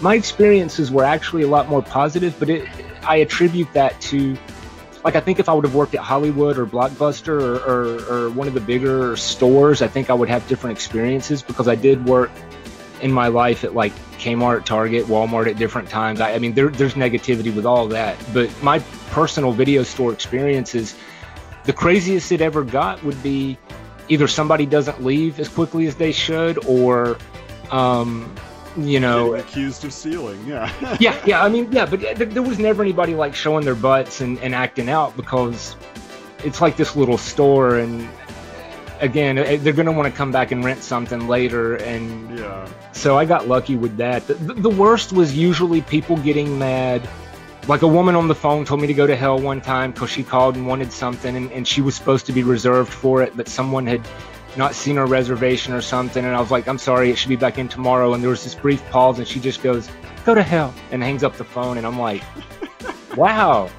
my 0.00 0.14
experiences 0.14 0.90
were 0.90 1.04
actually 1.04 1.42
a 1.42 1.48
lot 1.48 1.68
more 1.68 1.82
positive, 1.82 2.36
but 2.38 2.48
it, 2.48 2.68
I 3.02 3.16
attribute 3.16 3.72
that 3.72 4.00
to 4.02 4.36
like 5.04 5.16
I 5.16 5.20
think 5.20 5.38
if 5.38 5.48
I 5.48 5.52
would 5.52 5.64
have 5.64 5.74
worked 5.74 5.94
at 5.94 6.00
Hollywood 6.00 6.56
or 6.56 6.66
Blockbuster 6.66 7.40
or, 7.40 7.56
or, 7.56 8.26
or 8.26 8.30
one 8.30 8.48
of 8.48 8.54
the 8.54 8.60
bigger 8.60 9.16
stores, 9.16 9.82
I 9.82 9.88
think 9.88 10.08
I 10.08 10.14
would 10.14 10.28
have 10.28 10.46
different 10.48 10.76
experiences 10.76 11.42
because 11.42 11.68
I 11.68 11.74
did 11.74 12.06
work 12.06 12.30
in 13.04 13.12
my 13.12 13.28
life 13.28 13.64
at 13.64 13.74
like 13.74 13.92
Kmart, 14.18 14.64
Target, 14.64 15.04
Walmart 15.04 15.46
at 15.46 15.58
different 15.58 15.90
times. 15.90 16.22
I, 16.22 16.32
I 16.32 16.38
mean, 16.38 16.54
there, 16.54 16.70
there's 16.70 16.94
negativity 16.94 17.54
with 17.54 17.66
all 17.66 17.86
that. 17.88 18.16
But 18.32 18.50
my 18.62 18.78
personal 19.10 19.52
video 19.52 19.82
store 19.82 20.10
experiences, 20.10 20.96
the 21.64 21.72
craziest 21.74 22.32
it 22.32 22.40
ever 22.40 22.64
got 22.64 23.04
would 23.04 23.22
be 23.22 23.58
either 24.08 24.26
somebody 24.26 24.64
doesn't 24.64 25.04
leave 25.04 25.38
as 25.38 25.50
quickly 25.50 25.86
as 25.86 25.96
they 25.96 26.12
should, 26.12 26.64
or, 26.64 27.18
um, 27.70 28.34
you 28.78 29.00
know, 29.00 29.32
Getting 29.32 29.46
accused 29.46 29.84
of 29.84 29.92
stealing. 29.92 30.42
Yeah. 30.46 30.96
yeah, 30.98 31.20
yeah. 31.26 31.44
I 31.44 31.50
mean, 31.50 31.70
yeah, 31.72 31.84
but 31.84 32.00
there 32.00 32.42
was 32.42 32.58
never 32.58 32.82
anybody 32.82 33.14
like 33.14 33.34
showing 33.34 33.66
their 33.66 33.74
butts 33.74 34.22
and, 34.22 34.38
and 34.38 34.54
acting 34.54 34.88
out 34.88 35.14
because 35.14 35.76
it's 36.42 36.62
like 36.62 36.78
this 36.78 36.96
little 36.96 37.18
store 37.18 37.76
and 37.76 38.08
again, 39.00 39.38
eh, 39.38 39.56
they're 39.56 39.72
going 39.72 39.86
to 39.86 39.92
want 39.92 40.12
to 40.12 40.16
come 40.16 40.32
back 40.32 40.50
and 40.50 40.64
rent 40.64 40.82
something 40.82 41.28
later. 41.28 41.76
And 41.76 42.38
yeah. 42.38 42.68
so 42.92 43.18
I 43.18 43.24
got 43.24 43.48
lucky 43.48 43.76
with 43.76 43.96
that. 43.98 44.26
The, 44.26 44.34
the, 44.34 44.70
worst 44.70 45.12
was 45.12 45.36
usually 45.36 45.82
people 45.82 46.16
getting 46.18 46.58
mad. 46.58 47.08
Like 47.66 47.82
a 47.82 47.88
woman 47.88 48.14
on 48.14 48.28
the 48.28 48.34
phone 48.34 48.64
told 48.64 48.80
me 48.80 48.86
to 48.86 48.94
go 48.94 49.06
to 49.06 49.16
hell 49.16 49.38
one 49.38 49.60
time 49.60 49.92
because 49.92 50.10
she 50.10 50.22
called 50.22 50.56
and 50.56 50.66
wanted 50.66 50.92
something, 50.92 51.34
and, 51.34 51.50
and 51.52 51.66
she 51.66 51.80
was 51.80 51.94
supposed 51.94 52.26
to 52.26 52.32
be 52.32 52.42
reserved 52.42 52.92
for 52.92 53.22
it, 53.22 53.36
but 53.36 53.48
someone 53.48 53.86
had 53.86 54.06
not 54.56 54.74
seen 54.74 54.96
her 54.96 55.06
reservation 55.06 55.72
or 55.72 55.80
something. 55.80 56.24
And 56.24 56.36
I 56.36 56.40
was 56.40 56.50
like, 56.50 56.68
I'm 56.68 56.78
sorry, 56.78 57.10
it 57.10 57.16
should 57.16 57.30
be 57.30 57.36
back 57.36 57.58
in 57.58 57.68
tomorrow. 57.68 58.12
And 58.12 58.22
there 58.22 58.30
was 58.30 58.44
this 58.44 58.54
brief 58.54 58.84
pause, 58.90 59.18
and 59.18 59.26
she 59.26 59.40
just 59.40 59.62
goes, 59.62 59.88
Go 60.24 60.34
to 60.34 60.42
hell, 60.42 60.74
and 60.90 61.02
hangs 61.02 61.22
up 61.22 61.36
the 61.36 61.44
phone. 61.44 61.78
And 61.78 61.86
I'm 61.86 61.98
like, 61.98 62.22
Wow, 63.16 63.70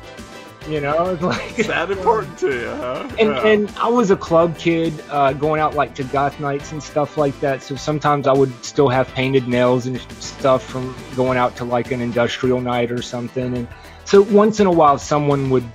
you 0.67 0.81
know, 0.81 1.09
it's 1.09 1.21
like 1.21 1.59
it's 1.59 1.67
that 1.67 1.91
important 1.91 2.37
to 2.39 2.53
you, 2.53 2.67
huh? 2.67 3.07
And 3.19 3.29
yeah. 3.29 3.47
and 3.47 3.69
I 3.77 3.87
was 3.87 4.11
a 4.11 4.15
club 4.15 4.57
kid, 4.57 4.93
uh, 5.09 5.33
going 5.33 5.61
out 5.61 5.75
like 5.75 5.95
to 5.95 6.03
goth 6.03 6.39
nights 6.39 6.71
and 6.71 6.81
stuff 6.81 7.17
like 7.17 7.39
that. 7.39 7.61
So 7.61 7.75
sometimes 7.75 8.27
I 8.27 8.33
would 8.33 8.63
still 8.63 8.89
have 8.89 9.07
painted 9.13 9.47
nails 9.47 9.85
and 9.85 9.99
stuff 10.21 10.63
from 10.63 10.95
going 11.15 11.37
out 11.37 11.55
to 11.57 11.65
like 11.65 11.91
an 11.91 12.01
industrial 12.01 12.61
night 12.61 12.91
or 12.91 13.01
something. 13.01 13.55
And 13.55 13.67
so 14.05 14.23
once 14.23 14.59
in 14.59 14.67
a 14.67 14.71
while, 14.71 14.97
someone 14.97 15.49
would 15.49 15.65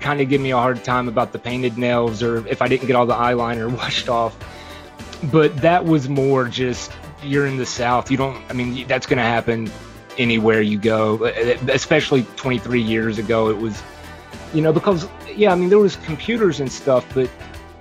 kind 0.00 0.20
of 0.20 0.28
give 0.28 0.40
me 0.40 0.50
a 0.50 0.56
hard 0.56 0.82
time 0.82 1.08
about 1.08 1.32
the 1.32 1.38
painted 1.38 1.76
nails 1.76 2.22
or 2.22 2.46
if 2.48 2.62
I 2.62 2.68
didn't 2.68 2.86
get 2.86 2.96
all 2.96 3.06
the 3.06 3.14
eyeliner 3.14 3.70
washed 3.76 4.08
off. 4.08 4.36
But 5.30 5.56
that 5.58 5.84
was 5.84 6.08
more 6.08 6.46
just 6.46 6.92
you're 7.22 7.46
in 7.46 7.58
the 7.58 7.66
South. 7.66 8.10
You 8.10 8.16
don't. 8.16 8.42
I 8.48 8.54
mean, 8.54 8.86
that's 8.86 9.06
going 9.06 9.18
to 9.18 9.22
happen 9.22 9.70
anywhere 10.18 10.60
you 10.60 10.78
go. 10.78 11.24
Especially 11.68 12.22
23 12.36 12.80
years 12.80 13.18
ago, 13.18 13.50
it 13.50 13.58
was 13.58 13.82
you 14.52 14.62
know, 14.62 14.72
because 14.72 15.08
yeah, 15.34 15.52
I 15.52 15.54
mean 15.54 15.68
there 15.68 15.78
was 15.78 15.96
computers 15.96 16.60
and 16.60 16.70
stuff, 16.70 17.06
but 17.14 17.30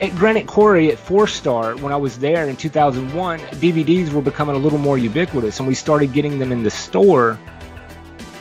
at 0.02 0.16
Granite 0.16 0.48
Quarry 0.48 0.92
at 0.92 0.98
Four 0.98 1.28
Star, 1.28 1.76
when 1.78 1.92
I 1.92 1.98
was 1.98 2.20
there 2.20 2.48
in 2.48 2.56
2001, 2.56 3.40
DVDs 3.40 4.12
were 4.14 4.22
becoming 4.22 4.56
a 4.56 4.60
little 4.60 4.80
more 4.80 4.98
ubiquitous, 4.98 5.60
and 5.60 5.68
we 5.68 5.76
started 5.76 6.14
getting 6.14 6.40
them 6.40 6.52
in 6.52 6.64
the 6.64 6.70
store, 6.70 7.38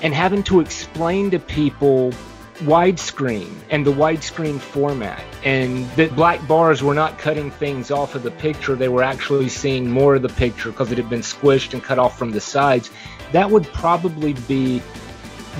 and 0.02 0.14
having 0.14 0.42
to 0.44 0.60
explain 0.60 1.30
to 1.32 1.38
people 1.38 2.12
widescreen 2.60 3.52
and 3.70 3.86
the 3.86 3.92
widescreen 3.92 4.60
format, 4.60 5.22
and 5.44 5.88
that 5.92 6.14
black 6.14 6.46
bars 6.46 6.82
were 6.82 6.94
not 6.94 7.18
cutting 7.18 7.50
things 7.50 7.90
off 7.90 8.14
of 8.14 8.22
the 8.22 8.30
picture; 8.30 8.76
they 8.76 8.88
were 8.88 9.02
actually 9.02 9.48
seeing 9.48 9.90
more 9.90 10.16
of 10.16 10.22
the 10.22 10.28
picture 10.28 10.70
because 10.70 10.92
it 10.92 10.98
had 10.98 11.10
been 11.10 11.20
squished 11.20 11.72
and 11.72 11.82
cut 11.82 11.98
off 11.98 12.18
from 12.18 12.30
the 12.30 12.40
sides. 12.40 12.90
That 13.32 13.50
would 13.50 13.64
probably 13.72 14.34
be 14.34 14.80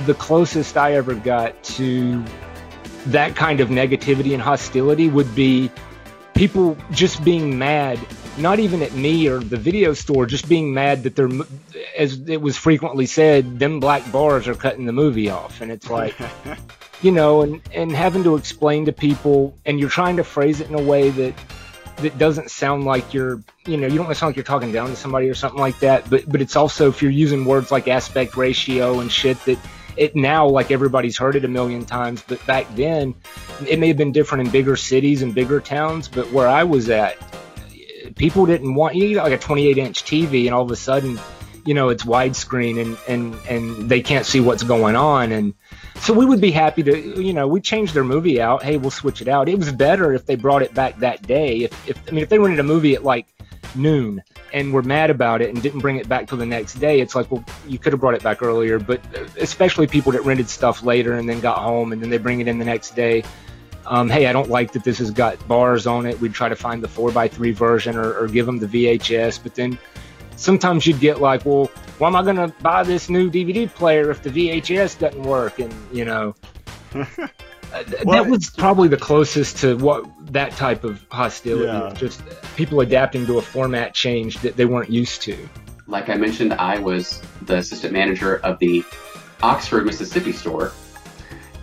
the 0.06 0.14
closest 0.14 0.76
I 0.76 0.94
ever 0.94 1.14
got 1.14 1.60
to 1.64 2.24
that 3.12 3.36
kind 3.36 3.60
of 3.60 3.68
negativity 3.68 4.34
and 4.34 4.42
hostility 4.42 5.08
would 5.08 5.34
be 5.34 5.70
people 6.34 6.76
just 6.92 7.24
being 7.24 7.58
mad, 7.58 7.98
not 8.36 8.60
even 8.60 8.82
at 8.82 8.92
me 8.92 9.26
or 9.28 9.40
the 9.40 9.56
video 9.56 9.94
store, 9.94 10.26
just 10.26 10.48
being 10.48 10.72
mad 10.72 11.02
that 11.02 11.16
they're, 11.16 11.30
as 11.96 12.28
it 12.28 12.40
was 12.40 12.56
frequently 12.56 13.06
said, 13.06 13.58
them 13.58 13.80
black 13.80 14.10
bars 14.12 14.46
are 14.46 14.54
cutting 14.54 14.86
the 14.86 14.92
movie 14.92 15.30
off. 15.30 15.60
And 15.60 15.72
it's 15.72 15.90
like, 15.90 16.14
you 17.02 17.10
know, 17.10 17.42
and, 17.42 17.60
and 17.74 17.90
having 17.90 18.24
to 18.24 18.36
explain 18.36 18.84
to 18.86 18.92
people, 18.92 19.56
and 19.64 19.80
you're 19.80 19.88
trying 19.88 20.18
to 20.18 20.24
phrase 20.24 20.60
it 20.60 20.68
in 20.68 20.74
a 20.74 20.82
way 20.82 21.10
that, 21.10 21.34
that 21.96 22.18
doesn't 22.18 22.50
sound 22.50 22.84
like 22.84 23.12
you're, 23.12 23.42
you 23.66 23.76
know, 23.76 23.88
you 23.88 23.96
don't 23.96 24.04
want 24.04 24.10
to 24.10 24.14
sound 24.14 24.30
like 24.30 24.36
you're 24.36 24.44
talking 24.44 24.70
down 24.70 24.90
to 24.90 24.96
somebody 24.96 25.28
or 25.28 25.34
something 25.34 25.60
like 25.60 25.80
that. 25.80 26.08
But, 26.08 26.30
but 26.30 26.40
it's 26.40 26.54
also 26.54 26.88
if 26.88 27.02
you're 27.02 27.10
using 27.10 27.44
words 27.44 27.72
like 27.72 27.88
aspect 27.88 28.36
ratio 28.36 29.00
and 29.00 29.10
shit 29.10 29.42
that, 29.46 29.58
it 29.98 30.16
now 30.16 30.46
like 30.46 30.70
everybody's 30.70 31.18
heard 31.18 31.36
it 31.36 31.44
a 31.44 31.48
million 31.48 31.84
times, 31.84 32.22
but 32.26 32.44
back 32.46 32.66
then 32.74 33.14
it 33.66 33.78
may 33.78 33.88
have 33.88 33.96
been 33.96 34.12
different 34.12 34.46
in 34.46 34.52
bigger 34.52 34.76
cities 34.76 35.22
and 35.22 35.34
bigger 35.34 35.60
towns. 35.60 36.08
But 36.08 36.30
where 36.32 36.48
I 36.48 36.64
was 36.64 36.88
at, 36.88 37.16
people 38.16 38.46
didn't 38.46 38.74
want 38.74 38.94
you 38.94 39.14
got 39.14 39.24
like 39.24 39.32
a 39.32 39.38
28 39.38 39.78
inch 39.78 40.04
TV, 40.04 40.46
and 40.46 40.54
all 40.54 40.62
of 40.62 40.70
a 40.70 40.76
sudden, 40.76 41.18
you 41.64 41.74
know, 41.74 41.88
it's 41.88 42.04
widescreen 42.04 42.80
and 42.80 42.98
and 43.08 43.34
and 43.48 43.90
they 43.90 44.00
can't 44.00 44.24
see 44.24 44.40
what's 44.40 44.62
going 44.62 44.96
on 44.96 45.32
and. 45.32 45.54
So 46.00 46.14
we 46.14 46.24
would 46.24 46.40
be 46.40 46.52
happy 46.52 46.84
to, 46.84 47.20
you 47.20 47.32
know, 47.32 47.48
we 47.48 47.60
changed 47.60 47.92
their 47.92 48.04
movie 48.04 48.40
out. 48.40 48.62
Hey, 48.62 48.76
we'll 48.76 48.92
switch 48.92 49.20
it 49.20 49.26
out. 49.26 49.48
It 49.48 49.58
was 49.58 49.72
better 49.72 50.12
if 50.12 50.26
they 50.26 50.36
brought 50.36 50.62
it 50.62 50.72
back 50.72 50.96
that 50.98 51.22
day. 51.22 51.64
If, 51.64 51.88
if 51.88 52.00
I 52.06 52.12
mean, 52.12 52.22
if 52.22 52.28
they 52.28 52.38
rented 52.38 52.60
a 52.60 52.62
movie 52.62 52.94
at 52.94 53.02
like 53.02 53.26
noon 53.74 54.22
and 54.52 54.72
were 54.72 54.82
mad 54.82 55.10
about 55.10 55.42
it 55.42 55.50
and 55.50 55.62
didn't 55.62 55.80
bring 55.80 55.96
it 55.96 56.08
back 56.08 56.28
till 56.28 56.38
the 56.38 56.46
next 56.46 56.74
day, 56.74 57.00
it's 57.00 57.14
like, 57.14 57.30
well, 57.30 57.44
you 57.66 57.78
could 57.78 57.92
have 57.92 58.00
brought 58.00 58.14
it 58.14 58.22
back 58.22 58.42
earlier. 58.42 58.78
But 58.78 59.00
especially 59.38 59.86
people 59.86 60.12
that 60.12 60.24
rented 60.24 60.48
stuff 60.48 60.82
later 60.82 61.14
and 61.14 61.28
then 61.28 61.40
got 61.40 61.58
home 61.58 61.92
and 61.92 62.02
then 62.02 62.10
they 62.10 62.18
bring 62.18 62.40
it 62.40 62.48
in 62.48 62.58
the 62.58 62.64
next 62.64 62.94
day. 62.94 63.24
Um, 63.86 64.10
hey, 64.10 64.26
I 64.26 64.32
don't 64.32 64.50
like 64.50 64.72
that 64.72 64.84
this 64.84 64.98
has 64.98 65.10
got 65.10 65.46
bars 65.48 65.86
on 65.86 66.04
it. 66.06 66.20
We'd 66.20 66.34
try 66.34 66.48
to 66.48 66.56
find 66.56 66.82
the 66.82 66.88
4x3 66.88 67.54
version 67.54 67.96
or, 67.96 68.12
or 68.18 68.28
give 68.28 68.46
them 68.46 68.58
the 68.58 68.66
VHS. 68.66 69.42
But 69.42 69.54
then 69.54 69.78
sometimes 70.36 70.86
you'd 70.86 71.00
get 71.00 71.20
like, 71.20 71.44
well, 71.44 71.66
why 71.98 72.08
am 72.08 72.16
I 72.16 72.22
going 72.22 72.36
to 72.36 72.48
buy 72.62 72.82
this 72.82 73.08
new 73.08 73.30
DVD 73.30 73.72
player 73.72 74.10
if 74.10 74.22
the 74.22 74.30
VHS 74.30 74.98
doesn't 74.98 75.22
work? 75.22 75.58
And, 75.58 75.74
you 75.92 76.04
know. 76.04 76.34
that 77.70 78.26
was 78.28 78.50
probably 78.50 78.88
the 78.88 78.96
closest 78.96 79.58
to 79.58 79.76
what 79.76 80.04
that 80.32 80.52
type 80.52 80.84
of 80.84 81.04
hostility 81.10 81.64
Yeah. 81.66 81.92
just 81.94 82.22
people 82.56 82.80
adapting 82.80 83.26
to 83.26 83.38
a 83.38 83.42
format 83.42 83.94
change 83.94 84.38
that 84.40 84.56
they 84.56 84.64
weren't 84.64 84.90
used 84.90 85.22
to 85.22 85.36
Like 85.86 86.08
I 86.10 86.16
mentioned, 86.16 86.52
I 86.54 86.78
was 86.78 87.22
the 87.42 87.56
assistant 87.56 87.92
manager 87.94 88.36
of 88.44 88.58
the 88.58 88.84
Oxford, 89.42 89.86
Mississippi 89.86 90.32
store, 90.32 90.72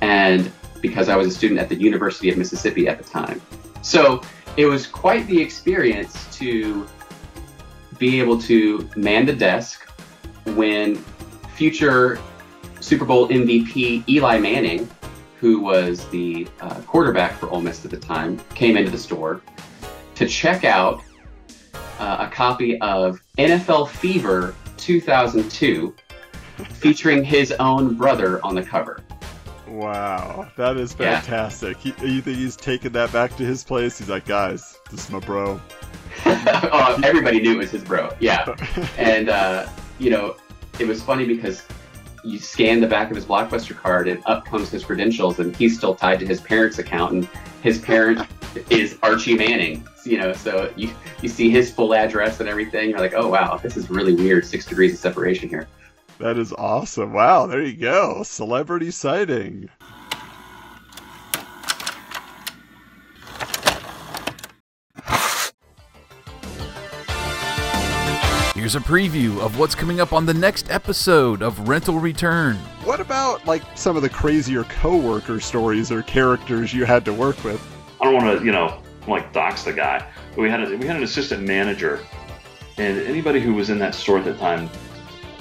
and 0.01 0.51
because 0.81 1.09
I 1.09 1.15
was 1.15 1.27
a 1.27 1.31
student 1.31 1.59
at 1.59 1.69
the 1.69 1.75
University 1.75 2.29
of 2.29 2.37
Mississippi 2.37 2.87
at 2.87 2.97
the 2.97 3.03
time. 3.03 3.39
So 3.83 4.21
it 4.57 4.65
was 4.65 4.87
quite 4.87 5.27
the 5.27 5.39
experience 5.39 6.25
to 6.37 6.87
be 7.99 8.19
able 8.19 8.41
to 8.41 8.89
man 8.95 9.25
the 9.25 9.33
desk 9.33 9.87
when 10.55 10.95
future 11.55 12.19
Super 12.79 13.05
Bowl 13.05 13.27
MVP 13.29 14.07
Eli 14.09 14.39
Manning, 14.39 14.89
who 15.45 15.59
was 15.59 16.07
the 16.09 16.47
uh, 16.59 16.73
quarterback 16.87 17.33
for 17.33 17.47
Ole 17.51 17.61
Miss 17.61 17.85
at 17.85 17.91
the 17.91 17.97
time, 17.97 18.35
came 18.55 18.75
into 18.77 18.89
the 18.89 18.97
store 18.97 19.41
to 20.15 20.27
check 20.27 20.63
out 20.63 21.03
uh, 21.99 22.17
a 22.27 22.27
copy 22.33 22.81
of 22.81 23.21
NFL 23.37 23.89
Fever 23.89 24.55
2002, 24.77 25.93
featuring 26.71 27.23
his 27.23 27.51
own 27.59 27.93
brother 27.93 28.43
on 28.43 28.55
the 28.55 28.63
cover. 28.63 29.01
Wow, 29.67 30.49
that 30.57 30.77
is 30.77 30.95
Yeah. 30.99 31.19
fantastic. 31.21 31.77
He, 31.77 31.89
you 32.01 32.21
think 32.21 32.37
he's 32.37 32.55
taking 32.55 32.93
that 32.93 33.13
back 33.13 33.37
to 33.37 33.43
his 33.45 33.63
place? 33.63 33.99
He's 33.99 34.09
like, 34.09 34.25
guys, 34.25 34.79
this 34.89 35.05
is 35.05 35.11
my 35.11 35.19
bro. 35.19 35.61
oh, 36.25 36.99
everybody 37.03 37.39
knew 37.39 37.51
it 37.51 37.57
was 37.57 37.69
his 37.69 37.83
bro. 37.83 38.09
Yeah, 38.19 38.55
and 38.97 39.29
uh, 39.29 39.67
you 39.99 40.09
know, 40.09 40.37
it 40.79 40.87
was 40.87 41.03
funny 41.03 41.25
because 41.27 41.61
you 42.25 42.39
scan 42.39 42.81
the 42.81 42.87
back 42.87 43.09
of 43.09 43.15
his 43.15 43.25
blockbuster 43.25 43.75
card, 43.75 44.07
and 44.07 44.21
up 44.25 44.45
comes 44.45 44.69
his 44.69 44.83
credentials, 44.83 45.39
and 45.39 45.55
he's 45.55 45.77
still 45.77 45.93
tied 45.93 46.19
to 46.19 46.25
his 46.25 46.41
parents' 46.41 46.79
account, 46.79 47.11
and 47.13 47.29
his 47.61 47.79
parent 47.79 48.27
is 48.69 48.97
Archie 49.03 49.35
Manning. 49.35 49.87
You 50.05 50.17
know, 50.19 50.33
so 50.33 50.71
you 50.75 50.93
you 51.21 51.29
see 51.29 51.49
his 51.49 51.71
full 51.71 51.93
address 51.93 52.39
and 52.39 52.49
everything. 52.49 52.89
You're 52.89 52.99
like, 52.99 53.13
oh 53.15 53.27
wow, 53.27 53.57
this 53.57 53.77
is 53.77 53.89
really 53.89 54.15
weird. 54.15 54.45
Six 54.45 54.65
degrees 54.65 54.93
of 54.93 54.99
separation 54.99 55.49
here. 55.49 55.67
That 56.19 56.37
is 56.37 56.53
awesome. 56.53 57.13
Wow, 57.13 57.45
there 57.45 57.61
you 57.61 57.75
go. 57.75 58.23
Celebrity 58.23 58.91
sighting. 58.91 59.69
Here's 68.65 68.75
a 68.75 68.79
preview 68.79 69.39
of 69.41 69.59
what's 69.59 69.75
coming 69.75 69.99
up 69.99 70.11
on 70.11 70.25
the 70.25 70.33
next 70.33 70.71
episode 70.71 71.43
of 71.43 71.69
Rental 71.69 71.99
Return. 71.99 72.55
What 72.83 72.99
about 72.99 73.45
like 73.45 73.61
some 73.75 73.95
of 73.95 74.01
the 74.01 74.09
crazier 74.09 74.63
coworker 74.63 75.39
stories 75.39 75.91
or 75.91 76.01
characters 76.01 76.73
you 76.73 76.83
had 76.83 77.05
to 77.05 77.13
work 77.13 77.43
with? 77.43 77.61
I 78.01 78.05
don't 78.05 78.15
want 78.15 78.39
to, 78.39 78.43
you 78.43 78.51
know, 78.51 78.81
like 79.07 79.31
dox 79.31 79.65
the 79.65 79.73
guy. 79.73 80.11
But 80.31 80.41
we 80.41 80.49
had 80.49 80.63
a, 80.63 80.77
we 80.77 80.87
had 80.87 80.95
an 80.95 81.03
assistant 81.03 81.43
manager, 81.43 82.03
and 82.77 82.97
anybody 83.01 83.39
who 83.39 83.53
was 83.53 83.69
in 83.69 83.77
that 83.77 83.93
store 83.93 84.17
at 84.17 84.25
the 84.25 84.33
time 84.33 84.67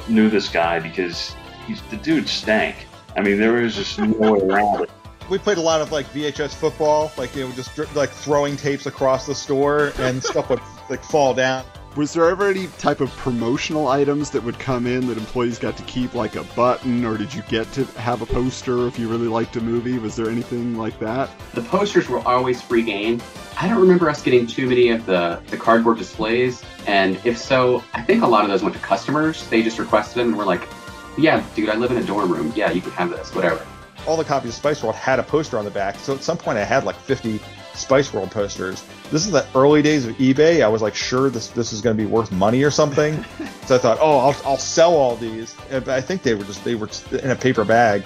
knew 0.07 0.29
this 0.29 0.51
guy 0.51 0.79
because 0.79 1.35
he's 1.67 1.81
the 1.85 1.97
dude 1.97 2.29
stank. 2.29 2.77
I 3.17 3.23
mean, 3.23 3.39
there 3.39 3.55
was 3.55 3.75
just 3.75 3.99
no 3.99 4.33
way 4.33 4.41
around 4.41 4.83
it. 4.83 4.91
We 5.31 5.39
played 5.39 5.57
a 5.57 5.63
lot 5.63 5.81
of 5.81 5.93
like 5.93 6.05
VHS 6.13 6.55
football, 6.55 7.11
like 7.17 7.35
you 7.35 7.49
know, 7.49 7.55
just 7.55 7.79
like 7.97 8.11
throwing 8.11 8.59
tapes 8.59 8.85
across 8.85 9.25
the 9.27 9.35
store, 9.35 9.95
and 9.97 10.23
stuff 10.23 10.51
would 10.51 10.61
like 10.91 11.03
fall 11.03 11.33
down. 11.33 11.65
Was 11.96 12.12
there 12.12 12.28
ever 12.28 12.48
any 12.48 12.66
type 12.78 13.00
of 13.00 13.09
promotional 13.11 13.87
items 13.87 14.30
that 14.30 14.42
would 14.42 14.59
come 14.59 14.85
in 14.85 15.07
that 15.07 15.16
employees 15.16 15.61
got 15.61 15.76
to 15.76 15.83
keep, 15.85 16.12
like 16.12 16.35
a 16.35 16.42
button, 16.42 17.04
or 17.04 17.16
did 17.16 17.33
you 17.33 17.42
get 17.42 17.70
to 17.74 17.85
have 18.00 18.20
a 18.20 18.26
poster 18.26 18.88
if 18.88 18.98
you 18.98 19.07
really 19.07 19.28
liked 19.28 19.54
a 19.54 19.61
movie? 19.61 20.00
Was 20.00 20.16
there 20.16 20.28
anything 20.28 20.76
like 20.76 20.98
that? 20.98 21.30
The 21.52 21.62
posters 21.62 22.09
were 22.09 22.18
always 22.26 22.61
free 22.61 22.83
game. 22.83 23.22
I 23.61 23.68
don't 23.68 23.80
remember 23.80 24.11
us 24.11 24.20
getting 24.22 24.44
too 24.44 24.68
many 24.68 24.88
of 24.88 25.07
the, 25.07 25.40
the 25.46 25.57
cardboard 25.57 25.98
displays, 25.98 26.64
and 26.88 27.16
if 27.24 27.38
so, 27.38 27.85
I 27.92 28.02
think 28.02 28.24
a 28.24 28.26
lot 28.26 28.42
of 28.42 28.50
those 28.50 28.64
went 28.64 28.74
to 28.74 28.83
customers. 28.83 29.46
They 29.46 29.62
just 29.62 29.78
requested 29.78 30.16
them, 30.16 30.30
and 30.30 30.37
we're 30.37 30.46
like, 30.46 30.68
yeah, 31.16 31.44
dude, 31.54 31.68
I 31.68 31.76
live 31.76 31.92
in 31.92 31.98
a 31.98 32.04
dorm 32.04 32.33
room. 32.33 32.52
Yeah, 32.57 32.72
you 32.72 32.80
can 32.80 32.90
have 32.90 33.11
this, 33.11 33.33
whatever. 33.33 33.64
All 34.04 34.16
the 34.16 34.24
copies 34.24 34.50
of 34.50 34.54
Spice 34.57 34.83
World 34.83 34.96
had 34.96 35.20
a 35.20 35.22
poster 35.22 35.59
on 35.59 35.64
the 35.64 35.70
back, 35.70 36.00
so 36.00 36.12
at 36.12 36.24
some 36.24 36.38
point 36.38 36.59
I 36.59 36.64
had 36.64 36.83
like 36.83 36.96
50 36.96 37.40
Spice 37.75 38.13
World 38.13 38.31
posters. 38.31 38.85
This 39.11 39.27
is 39.27 39.33
the 39.33 39.47
early 39.55 39.83
days 39.83 40.07
of 40.07 40.17
eBay. 40.17 40.63
I 40.63 40.69
was 40.69 40.83
like 40.83 40.95
sure 40.95 41.31
this 41.31 41.49
this 41.49 41.73
is 41.73 41.81
going 41.81 41.97
to 41.97 42.03
be 42.03 42.09
worth 42.09 42.33
money 42.33 42.63
or 42.63 42.71
something, 42.71 43.25
so 43.67 43.77
I 43.77 43.79
thought, 43.79 43.99
oh, 44.01 44.19
I'll, 44.19 44.37
I'll 44.45 44.59
sell 44.59 44.95
all 44.95 45.17
these. 45.17 45.55
And 45.71 45.89
I 45.89 46.01
think 46.01 46.23
they 46.23 46.35
were 46.35 46.45
just 46.45 46.65
they 46.65 46.75
were 46.75 46.89
in 47.11 47.31
a 47.31 47.37
paper 47.37 47.65
bag 47.65 48.05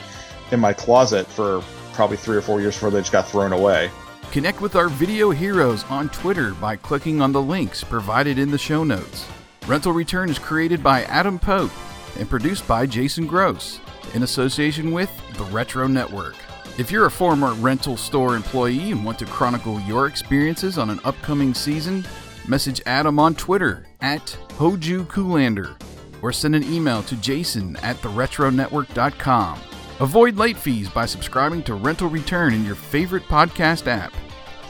in 0.51 0.61
my 0.61 0.73
closet 0.73 1.27
for 1.27 1.63
probably 1.93 2.17
three 2.17 2.37
or 2.37 2.43
four 2.43 2.61
years 2.61 2.75
before 2.75 2.91
they 2.91 3.01
just 3.01 3.13
got 3.13 3.29
thrown 3.29 3.53
away. 3.53 3.91
Connect 4.31 4.61
with 4.61 4.77
our 4.77 4.89
video 4.89 5.31
heroes 5.31 5.85
on 5.85 6.11
Twitter 6.11 6.53
by 6.55 6.77
clicking 6.77 7.23
on 7.23 7.33
the 7.33 7.41
links 7.41 7.83
provided 7.83 8.39
in 8.39 8.51
the 8.51 8.59
show 8.59 8.85
notes. 8.85 9.27
Rental 9.67 9.93
Return 9.93 10.31
is 10.31 10.39
created 10.39 10.83
by 10.83 11.03
Adam 11.05 11.39
Pope 11.39 11.73
and 12.19 12.29
produced 12.29 12.67
by 12.69 12.87
Jason 12.87 13.27
Gross 13.27 13.81
in 14.15 14.23
association 14.23 14.93
with 14.93 15.11
the 15.37 15.45
Retro 15.45 15.87
Network. 15.87 16.37
If 16.79 16.93
you're 16.93 17.07
a 17.07 17.11
former 17.11 17.55
rental 17.55 17.97
store 17.97 18.37
employee 18.37 18.93
and 18.93 19.05
want 19.05 19.19
to 19.19 19.27
chronicle 19.27 19.81
your 19.81 20.07
experiences 20.07 20.79
on 20.79 20.91
an 20.91 21.01
upcoming 21.03 21.53
season, 21.53 22.07
message 22.47 22.81
Adam 22.87 23.19
on 23.19 23.35
Twitter 23.35 23.89
at 24.01 24.25
Hoju 24.51 25.07
Koolander 25.09 25.77
or 26.23 26.33
send 26.33 26.55
an 26.55 26.63
email 26.63 27.03
to 27.03 27.17
jason 27.17 27.75
at 27.79 27.97
theretronetwork.com. 27.97 29.59
Avoid 29.99 30.37
late 30.37 30.57
fees 30.57 30.89
by 30.89 31.05
subscribing 31.05 31.65
to 31.65 31.75
Rental 31.75 32.09
Return 32.09 32.55
in 32.55 32.65
your 32.65 32.77
favorite 32.77 33.25
podcast 33.25 33.89
app 33.89 34.15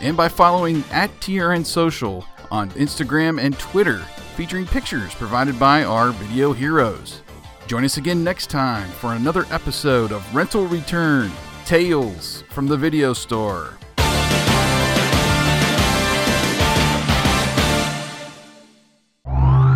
and 0.00 0.16
by 0.16 0.30
following 0.30 0.82
at 0.90 1.10
TRN 1.20 1.66
Social 1.66 2.24
on 2.50 2.70
Instagram 2.70 3.38
and 3.38 3.58
Twitter, 3.58 3.98
featuring 4.34 4.64
pictures 4.64 5.14
provided 5.14 5.58
by 5.58 5.84
our 5.84 6.12
video 6.12 6.54
heroes. 6.54 7.20
Join 7.66 7.84
us 7.84 7.98
again 7.98 8.24
next 8.24 8.48
time 8.48 8.88
for 8.92 9.12
another 9.12 9.44
episode 9.50 10.10
of 10.10 10.34
Rental 10.34 10.64
Return 10.68 11.30
Tales 11.68 12.44
from 12.48 12.66
the 12.66 12.78
Video 12.78 13.12
Store. 13.12 13.76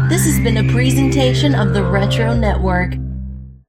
This 0.08 0.24
has 0.24 0.40
been 0.42 0.56
a 0.56 0.72
presentation 0.72 1.54
of 1.54 1.74
the 1.74 1.84
Retro 1.84 2.34
Network. 2.34 2.94